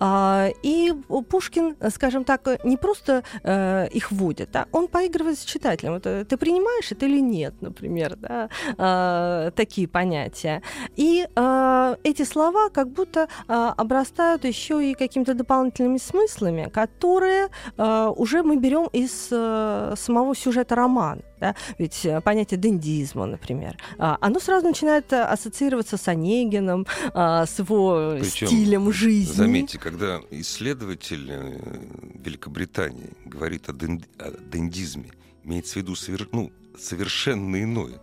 А, 0.00 0.48
и 0.62 0.92
Пушкин, 1.30 1.76
скажем 1.94 2.24
так, 2.24 2.62
не 2.62 2.76
просто 2.76 3.24
э, 3.42 3.88
их 3.90 4.12
вводит, 4.12 4.54
а 4.54 4.66
он 4.70 4.86
поигрывает 4.88 5.38
с 5.38 5.44
читателем. 5.44 5.94
Вот, 5.94 6.02
ты 6.02 6.36
принимаешь 6.36 6.92
это 6.92 7.06
или 7.06 7.20
нет, 7.20 7.54
например, 7.62 8.16
да, 8.16 8.50
э, 8.76 9.50
такие 9.52 9.88
понятия. 9.88 10.60
И 10.96 11.26
э, 11.34 11.96
эти 12.04 12.24
слова 12.24 12.68
как 12.68 12.90
будто 12.90 13.28
э, 13.48 13.72
обрастают 13.76 14.44
еще 14.44 14.90
и 14.90 14.92
какими-то 14.92 15.32
дополнительными 15.32 15.96
смыслами, 15.96 16.68
которые 16.68 17.48
э, 17.76 18.12
уже 18.16 18.42
мы 18.42 18.56
берем 18.56 18.88
из 18.92 19.28
э, 19.30 19.94
самого 19.96 20.34
сюжета 20.34 20.74
романа. 20.74 21.22
Да? 21.40 21.54
Ведь 21.78 22.04
э, 22.04 22.20
понятие 22.20 22.58
дендизма, 22.58 23.26
например, 23.26 23.76
оно 23.98 24.40
сразу 24.40 24.66
начинает 24.66 25.12
ассоциироваться 25.12 25.96
с 25.96 26.08
Онегином, 26.08 26.86
с 27.14 27.58
его 27.58 28.16
Причем, 28.20 28.46
стилем 28.46 28.92
жизни. 28.92 29.32
Заметьте, 29.32 29.78
когда 29.78 30.20
исследователь 30.30 31.30
Великобритании 32.24 33.10
говорит 33.24 33.68
о, 33.68 33.72
ден, 33.72 34.04
о 34.18 34.30
дендизме, 34.30 35.10
имеется 35.44 35.74
в 35.74 35.76
виду 35.76 35.94
совер, 35.94 36.28
ну, 36.32 36.52
совершенно 36.78 37.62
иное. 37.62 38.00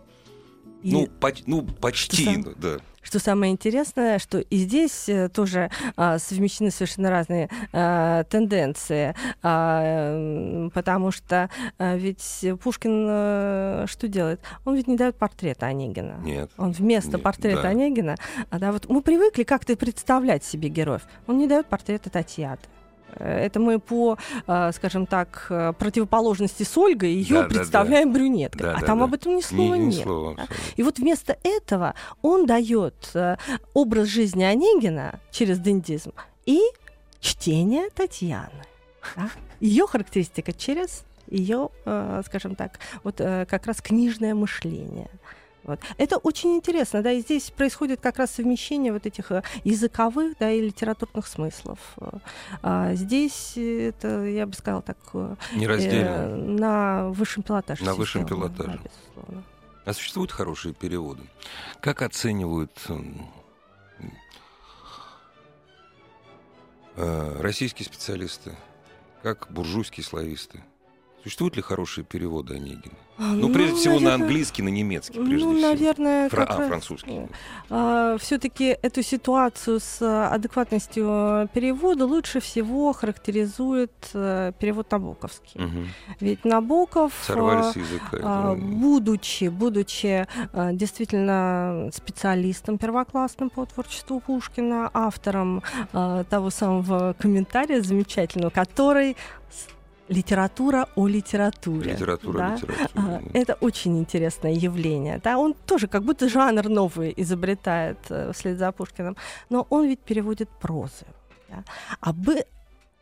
И... 0.82 0.92
Ну, 0.92 1.06
по, 1.06 1.32
ну, 1.46 1.62
почти, 1.62 2.24
иное, 2.36 2.54
да. 2.56 2.78
Что 3.02 3.18
самое 3.18 3.50
интересное, 3.50 4.18
что 4.18 4.38
и 4.38 4.56
здесь 4.58 5.08
э, 5.08 5.30
тоже 5.30 5.70
а, 5.96 6.18
совмещены 6.18 6.70
совершенно 6.70 7.08
разные 7.10 7.48
а, 7.72 8.24
тенденции, 8.24 9.14
а, 9.42 10.68
потому 10.74 11.10
что 11.10 11.48
а, 11.78 11.96
ведь 11.96 12.44
Пушкин 12.62 13.06
а, 13.08 13.84
что 13.88 14.06
делает? 14.06 14.40
Он 14.66 14.76
ведь 14.76 14.86
не 14.86 14.96
дает 14.96 15.16
портрета 15.16 15.66
Онегина. 15.66 16.20
Нет. 16.22 16.50
Он 16.58 16.72
вместо 16.72 17.12
нет, 17.12 17.22
портрета 17.22 17.62
да. 17.62 17.68
Онегина, 17.70 18.16
а, 18.50 18.58
да, 18.58 18.70
вот 18.70 18.88
мы 18.88 19.00
привыкли 19.00 19.44
как-то 19.44 19.76
представлять 19.76 20.44
себе 20.44 20.68
героев. 20.68 21.02
Он 21.26 21.38
не 21.38 21.46
дает 21.46 21.66
портрета 21.66 22.10
Татьяны. 22.10 22.58
Это 23.18 23.60
мы 23.60 23.78
по, 23.78 24.18
а, 24.46 24.72
скажем 24.72 25.06
так, 25.06 25.46
э, 25.50 25.72
противоположности 25.78 26.62
с 26.62 26.76
Ольгой 26.76 27.12
ее 27.12 27.42
да, 27.42 27.48
представляем 27.48 28.08
да, 28.08 28.12
да. 28.12 28.18
брюнеткой. 28.18 28.62
Да, 28.62 28.76
а 28.76 28.80
да, 28.80 28.86
там 28.86 28.98
да. 28.98 29.04
об 29.04 29.14
этом 29.14 29.36
ни 29.36 29.40
слова 29.40 29.74
ни, 29.74 29.80
ни 29.80 29.94
нет. 29.94 30.02
Слова, 30.04 30.34
да? 30.36 30.46
И 30.76 30.82
вот 30.82 30.98
вместо 30.98 31.36
этого 31.42 31.94
он 32.22 32.46
дает 32.46 33.10
э, 33.14 33.36
образ 33.74 34.08
жизни 34.08 34.42
Онегина 34.42 35.20
через 35.30 35.58
дендизм 35.58 36.12
и 36.46 36.60
чтение 37.20 37.90
Татьяны. 37.90 38.64
Да? 39.16 39.30
Ее 39.60 39.86
характеристика 39.86 40.52
через 40.52 41.04
ее, 41.26 41.70
э, 41.84 42.22
скажем 42.26 42.56
так, 42.56 42.78
вот 43.04 43.16
как 43.16 43.66
раз 43.66 43.80
книжное 43.80 44.34
мышление. 44.34 45.10
Вот. 45.64 45.80
Это 45.98 46.16
очень 46.16 46.56
интересно, 46.56 47.02
да, 47.02 47.12
и 47.12 47.20
здесь 47.20 47.50
происходит 47.50 48.00
как 48.00 48.18
раз 48.18 48.30
совмещение 48.30 48.92
вот 48.92 49.06
этих 49.06 49.30
э, 49.30 49.42
языковых, 49.64 50.36
да, 50.38 50.50
и 50.50 50.60
литературных 50.60 51.26
смыслов. 51.26 51.78
А 52.62 52.94
здесь 52.94 53.56
это, 53.56 54.24
я 54.24 54.46
бы 54.46 54.54
сказала, 54.54 54.82
так... 54.82 54.96
Э, 55.12 55.36
Нераздельно. 55.54 56.08
Э, 56.08 56.36
на 56.36 57.08
высшем 57.10 57.42
пилотаже. 57.42 57.84
На 57.84 57.94
высшем 57.94 58.26
пилотаже. 58.26 58.80
Да, 59.16 59.42
а 59.84 59.92
существуют 59.92 60.30
хорошие 60.30 60.74
переводы? 60.74 61.22
Как 61.80 62.02
оценивают 62.02 62.72
э, 66.96 67.36
российские 67.40 67.86
специалисты? 67.86 68.56
Как 69.22 69.48
буржуйские 69.50 70.04
слависты? 70.04 70.62
Существуют 71.22 71.56
ли 71.56 71.62
хорошие 71.62 72.04
переводы 72.04 72.54
Онегина? 72.54 72.94
Ну, 73.18 73.48
ну, 73.48 73.52
прежде 73.52 73.76
всего, 73.76 73.94
наверное, 73.96 74.16
на 74.18 74.24
английский, 74.24 74.62
на 74.62 74.68
немецкий, 74.70 75.18
прежде 75.18 75.44
ну, 75.44 75.52
всего. 75.54 75.68
наверное, 75.68 76.28
Фра- 76.30 76.44
а, 76.44 76.66
французский. 76.68 77.28
А, 77.68 78.16
все-таки 78.18 78.78
эту 78.80 79.02
ситуацию 79.02 79.78
с 79.78 80.00
адекватностью 80.00 81.46
перевода 81.52 82.06
лучше 82.06 82.40
всего 82.40 82.94
характеризует 82.94 83.92
а, 84.14 84.52
перевод 84.52 84.90
Набоковский. 84.90 85.62
Угу. 85.62 85.86
Ведь 86.20 86.44
Набоков, 86.46 87.12
Сорвались 87.26 87.76
языка. 87.76 88.18
а, 88.22 88.54
будучи, 88.54 89.48
будучи 89.48 90.26
а, 90.54 90.72
действительно 90.72 91.90
специалистом 91.92 92.78
первоклассным 92.78 93.50
по 93.50 93.66
творчеству 93.66 94.20
Пушкина, 94.20 94.90
автором 94.94 95.62
а, 95.92 96.24
того 96.24 96.48
самого 96.48 97.14
комментария 97.18 97.82
замечательного, 97.82 98.48
который 98.48 99.18
литература 100.10 100.86
о 100.96 101.06
литературе. 101.06 101.92
Литература 101.92 102.38
да? 102.38 102.52
о 102.52 102.56
литературе. 102.56 102.88
А, 102.94 103.22
это 103.32 103.54
очень 103.60 103.98
интересное 103.98 104.52
явление. 104.52 105.20
Да? 105.24 105.38
Он 105.38 105.54
тоже 105.54 105.86
как 105.86 106.02
будто 106.02 106.28
жанр 106.28 106.68
новый 106.68 107.14
изобретает 107.16 107.98
э, 108.10 108.32
вслед 108.32 108.58
за 108.58 108.72
Пушкиным, 108.72 109.16
но 109.50 109.66
он 109.70 109.86
ведь 109.86 110.00
переводит 110.00 110.48
прозы. 110.48 111.06
Да? 111.48 111.64
А 112.00 112.12
бы 112.12 112.44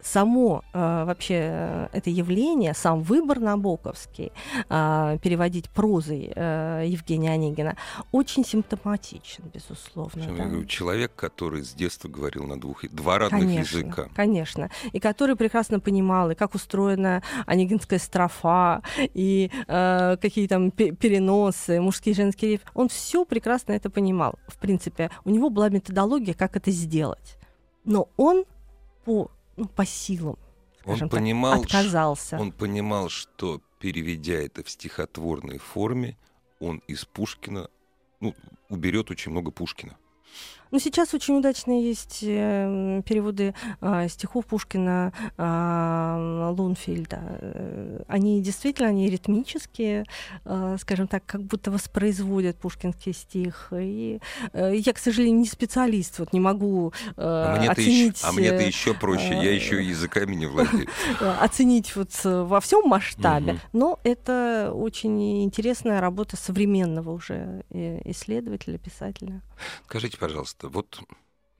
само 0.00 0.62
э, 0.72 1.04
вообще 1.04 1.34
э, 1.34 1.88
это 1.92 2.10
явление, 2.10 2.74
сам 2.74 3.02
выбор 3.02 3.40
Набоковский, 3.40 4.32
э, 4.68 5.18
переводить 5.22 5.68
прозой 5.70 6.32
э, 6.34 6.84
Евгения 6.86 7.32
Онегина, 7.32 7.76
очень 8.12 8.44
симптоматичен, 8.44 9.44
безусловно. 9.52 10.22
Причем, 10.22 10.36
да. 10.36 10.42
я 10.44 10.48
говорю, 10.48 10.66
человек, 10.66 11.14
который 11.14 11.62
с 11.64 11.72
детства 11.72 12.08
говорил 12.08 12.44
на 12.44 12.60
двух, 12.60 12.88
два 12.90 13.18
родных 13.18 13.40
Конечно, 13.40 13.78
языка. 13.78 14.08
Конечно. 14.14 14.70
И 14.92 15.00
который 15.00 15.36
прекрасно 15.36 15.80
понимал, 15.80 16.30
и 16.30 16.34
как 16.34 16.54
устроена 16.54 17.22
онегинская 17.46 17.98
строфа, 17.98 18.82
и 18.98 19.50
э, 19.66 20.16
какие 20.20 20.46
там 20.46 20.70
пе- 20.70 20.92
переносы, 20.92 21.80
мужские 21.80 22.12
и 22.12 22.16
женские. 22.16 22.60
Он 22.74 22.88
все 22.88 23.24
прекрасно 23.24 23.72
это 23.72 23.90
понимал. 23.90 24.38
В 24.46 24.58
принципе, 24.58 25.10
у 25.24 25.30
него 25.30 25.50
была 25.50 25.68
методология, 25.68 26.34
как 26.34 26.56
это 26.56 26.70
сделать. 26.70 27.36
Но 27.84 28.08
он 28.16 28.44
по, 29.04 29.30
ну, 29.58 29.66
по 29.66 29.84
силам, 29.84 30.38
Он 30.84 30.98
так, 30.98 31.10
понимал, 31.10 31.60
отказался. 31.62 32.38
он 32.38 32.52
понимал, 32.52 33.08
что 33.08 33.60
переведя 33.80 34.34
это 34.34 34.62
в 34.62 34.70
стихотворной 34.70 35.58
форме, 35.58 36.16
он 36.60 36.78
из 36.86 37.04
Пушкина 37.04 37.68
ну, 38.20 38.34
уберет 38.68 39.10
очень 39.10 39.32
много 39.32 39.50
Пушкина. 39.50 39.96
Ну, 40.70 40.78
сейчас 40.78 41.14
очень 41.14 41.36
удачные 41.38 41.82
есть 41.88 42.20
э, 42.22 43.02
переводы 43.06 43.54
э, 43.80 44.08
стихов 44.08 44.46
Пушкина, 44.46 45.12
э, 45.36 46.50
Лунфельда. 46.56 47.20
Э, 47.40 48.02
Они 48.08 48.40
действительно, 48.42 48.88
они 48.88 49.08
ритмические, 49.10 50.04
э, 50.44 50.76
скажем 50.80 51.08
так, 51.08 51.24
как 51.26 51.42
будто 51.42 51.70
воспроизводят 51.70 52.56
пушкинский 52.58 53.12
стих. 53.14 53.68
И 53.72 54.20
э, 54.52 54.72
я, 54.76 54.92
к 54.92 54.98
сожалению, 54.98 55.40
не 55.40 55.46
специалист, 55.46 56.18
вот 56.18 56.32
не 56.32 56.40
могу 56.40 56.92
э, 57.08 57.12
А 57.16 57.56
мне-то 57.58 57.72
оценить, 57.72 58.16
еще, 58.18 58.26
а 58.28 58.32
мне-то 58.32 58.56
э, 58.62 58.66
еще 58.66 58.94
проще, 58.94 59.34
я 59.34 59.52
еще 59.54 59.82
языками 59.82 60.34
не 60.34 60.46
владею. 60.46 60.88
э, 61.20 61.30
оценить 61.40 61.94
вот 61.96 62.10
э, 62.24 62.42
во 62.42 62.60
всем 62.60 62.88
масштабе, 62.88 63.52
Мгм. 63.54 63.60
но 63.72 64.00
это 64.04 64.72
очень 64.74 65.44
интересная 65.44 66.00
работа 66.00 66.36
современного 66.36 67.10
уже 67.12 67.62
э, 67.70 68.00
исследователя, 68.10 68.78
писателя. 68.78 69.42
Скажите, 69.84 70.16
пожалуйста, 70.18 70.57
вот 70.62 71.00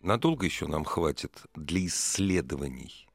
надолго 0.03 0.44
еще 0.46 0.66
нам 0.66 0.84
хватит 0.84 1.42
для 1.55 1.86
исследований? 1.86 3.07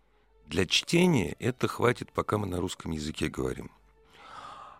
Для 0.48 0.66
чтения 0.66 1.36
это 1.40 1.68
хватит, 1.68 2.12
пока 2.12 2.38
мы 2.38 2.48
на 2.48 2.60
русском 2.60 2.92
языке 2.92 3.28
говорим. 3.28 3.72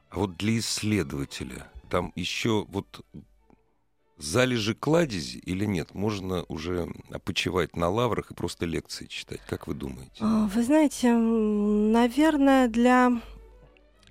А 0.10 0.20
вот 0.20 0.38
для 0.38 0.60
исследователя 0.60 1.68
там 1.90 2.14
еще 2.16 2.66
вот 2.70 3.04
залежи 4.18 4.76
кладези 4.76 5.38
или 5.40 5.66
нет? 5.66 5.94
Можно 5.96 6.44
уже 6.48 6.88
опочивать 7.10 7.76
на 7.76 7.90
лаврах 7.90 8.32
и 8.32 8.36
просто 8.36 8.66
лекции 8.66 9.06
читать. 9.08 9.42
Как 9.48 9.68
вы 9.68 9.74
думаете? 9.74 10.12
А, 10.20 10.46
Вы 10.48 10.64
знаете, 10.64 11.14
наверное, 11.14 12.68
для 12.68 13.12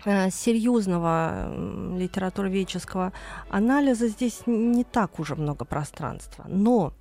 серьезного 0.05 1.47
м, 1.47 1.99
литературоведческого 1.99 3.13
анализа 3.49 4.09
здесь 4.09 4.43
не 4.47 4.85
так 4.85 5.21
уже 5.21 5.37
много 5.37 5.65
пространства. 5.65 6.45
Но 6.49 6.93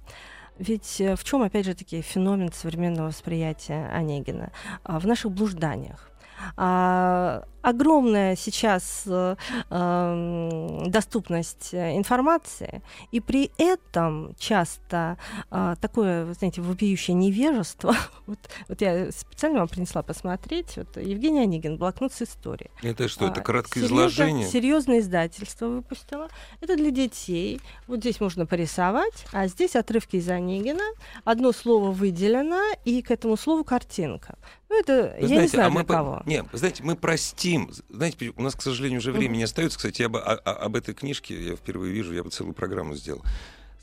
ведь 0.60 1.02
э, 1.02 1.16
в 1.16 1.24
чем, 1.24 1.42
опять 1.42 1.66
же 1.66 1.74
таки, 1.74 2.02
феномен 2.02 2.52
современного 2.54 3.08
восприятия 3.08 3.90
Онегина? 3.94 4.52
А, 4.84 5.00
В 5.00 5.08
наших 5.08 5.32
блужданиях. 5.32 6.11
А, 6.58 7.44
огромная 7.62 8.36
сейчас 8.36 9.04
э, 9.06 9.36
эм, 9.70 10.90
доступность 10.90 11.74
э, 11.74 11.96
информации, 11.98 12.82
и 13.12 13.20
при 13.20 13.52
этом 13.58 14.36
часто 14.38 15.18
а, 15.50 15.76
такое, 15.76 16.26
вы 16.26 16.34
знаете, 16.34 16.62
вопиющее 16.62 17.16
невежество. 17.16 17.96
вот, 18.26 18.40
вот 18.68 18.82
я 18.82 19.12
специально 19.12 19.60
вам 19.60 19.68
принесла 19.68 20.02
посмотреть. 20.02 20.78
Вот 20.78 20.98
Евгений 20.98 21.42
Онегин, 21.42 21.78
блокнот 21.78 22.14
с 22.14 22.22
историей. 22.24 22.72
Это 22.82 23.08
что, 23.08 23.28
это 23.28 23.42
А, 23.42 23.44
краткое 23.44 23.82
серьезно- 23.82 23.96
изложение? 24.08 24.48
Серьезное 24.48 25.00
издательство 25.00 25.68
выпустило. 25.68 26.30
Это 26.62 26.76
для 26.76 26.92
детей. 26.92 27.62
Вот 27.88 28.00
здесь 28.00 28.20
можно 28.20 28.46
порисовать, 28.46 29.26
а 29.34 29.48
здесь 29.48 29.76
отрывки 29.76 30.18
из 30.18 30.30
Онегина. 30.30 30.84
Одно 31.24 31.52
слово 31.52 31.92
выделено, 31.92 32.62
и 32.86 33.02
к 33.02 33.12
этому 33.12 33.38
слову 33.38 33.64
картинка. 33.64 34.38
Ну, 34.72 34.80
это 34.80 35.14
Вы 35.20 35.24
я 35.24 35.28
не 35.28 35.28
знаете, 35.28 35.50
знаю 35.50 35.68
а 35.68 35.70
мы 35.70 35.84
кого. 35.84 36.24
Не, 36.26 36.44
вы 36.44 36.58
знаете, 36.58 36.82
мы 36.82 36.96
простим. 36.96 37.70
Знаете, 37.90 38.32
у 38.38 38.42
нас, 38.42 38.56
к 38.56 38.62
сожалению, 38.62 39.00
уже 39.00 39.12
времени 39.12 39.40
не 39.40 39.44
остается. 39.44 39.78
Кстати, 39.78 40.02
я 40.02 40.08
бы, 40.08 40.22
о- 40.22 40.36
об 40.36 40.78
этой 40.78 40.94
книжке 40.94 41.50
я 41.50 41.56
впервые 41.58 41.92
вижу, 41.92 42.14
я 42.14 42.24
бы 42.24 42.30
целую 42.30 42.54
программу 42.54 42.96
сделал. 42.96 43.22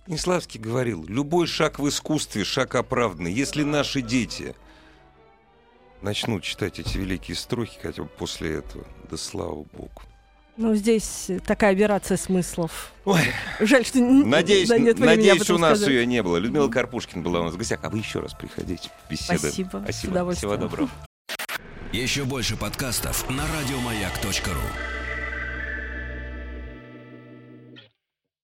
Станиславский 0.04 0.58
говорил, 0.58 1.04
любой 1.04 1.46
шаг 1.46 1.78
в 1.78 1.86
искусстве— 1.86 2.42
шаг 2.44 2.74
оправданный. 2.74 3.30
Если 3.30 3.64
наши 3.64 4.00
дети 4.00 4.54
начнут 6.00 6.42
читать 6.42 6.80
эти 6.80 6.96
великие 6.96 7.36
строки 7.36 7.78
хотя 7.82 8.04
бы 8.04 8.08
после 8.08 8.54
этого, 8.54 8.86
да 9.10 9.18
слава 9.18 9.66
богу. 9.74 10.02
Ну, 10.58 10.74
здесь 10.74 11.30
такая 11.46 11.72
операция 11.72 12.16
смыслов. 12.16 12.90
Ой, 13.04 13.20
Жаль, 13.60 13.86
что 13.86 14.00
надеюсь, 14.00 14.68
да, 14.68 14.76
нет 14.76 14.98
надеюсь 14.98 15.48
у 15.50 15.56
нас 15.56 15.78
сказать. 15.78 15.88
ее 15.94 16.04
не 16.04 16.20
было. 16.20 16.36
Людмила 16.36 16.68
Карпушкина 16.68 17.22
была 17.22 17.40
у 17.40 17.44
нас 17.44 17.54
в 17.54 17.56
гостях. 17.56 17.78
А 17.84 17.88
вы 17.88 17.98
еще 17.98 18.18
раз 18.18 18.34
приходите. 18.34 18.90
Беседа. 19.08 19.38
Спасибо, 19.38 19.76
с 19.78 19.82
Спасибо. 19.84 20.10
удовольствием. 20.10 20.50
Всего 20.50 20.56
доброго. 20.60 20.90
Еще 21.92 22.24
больше 22.24 22.56
подкастов 22.56 23.30
на 23.30 23.44
радиомаяк.ру. 23.46 24.97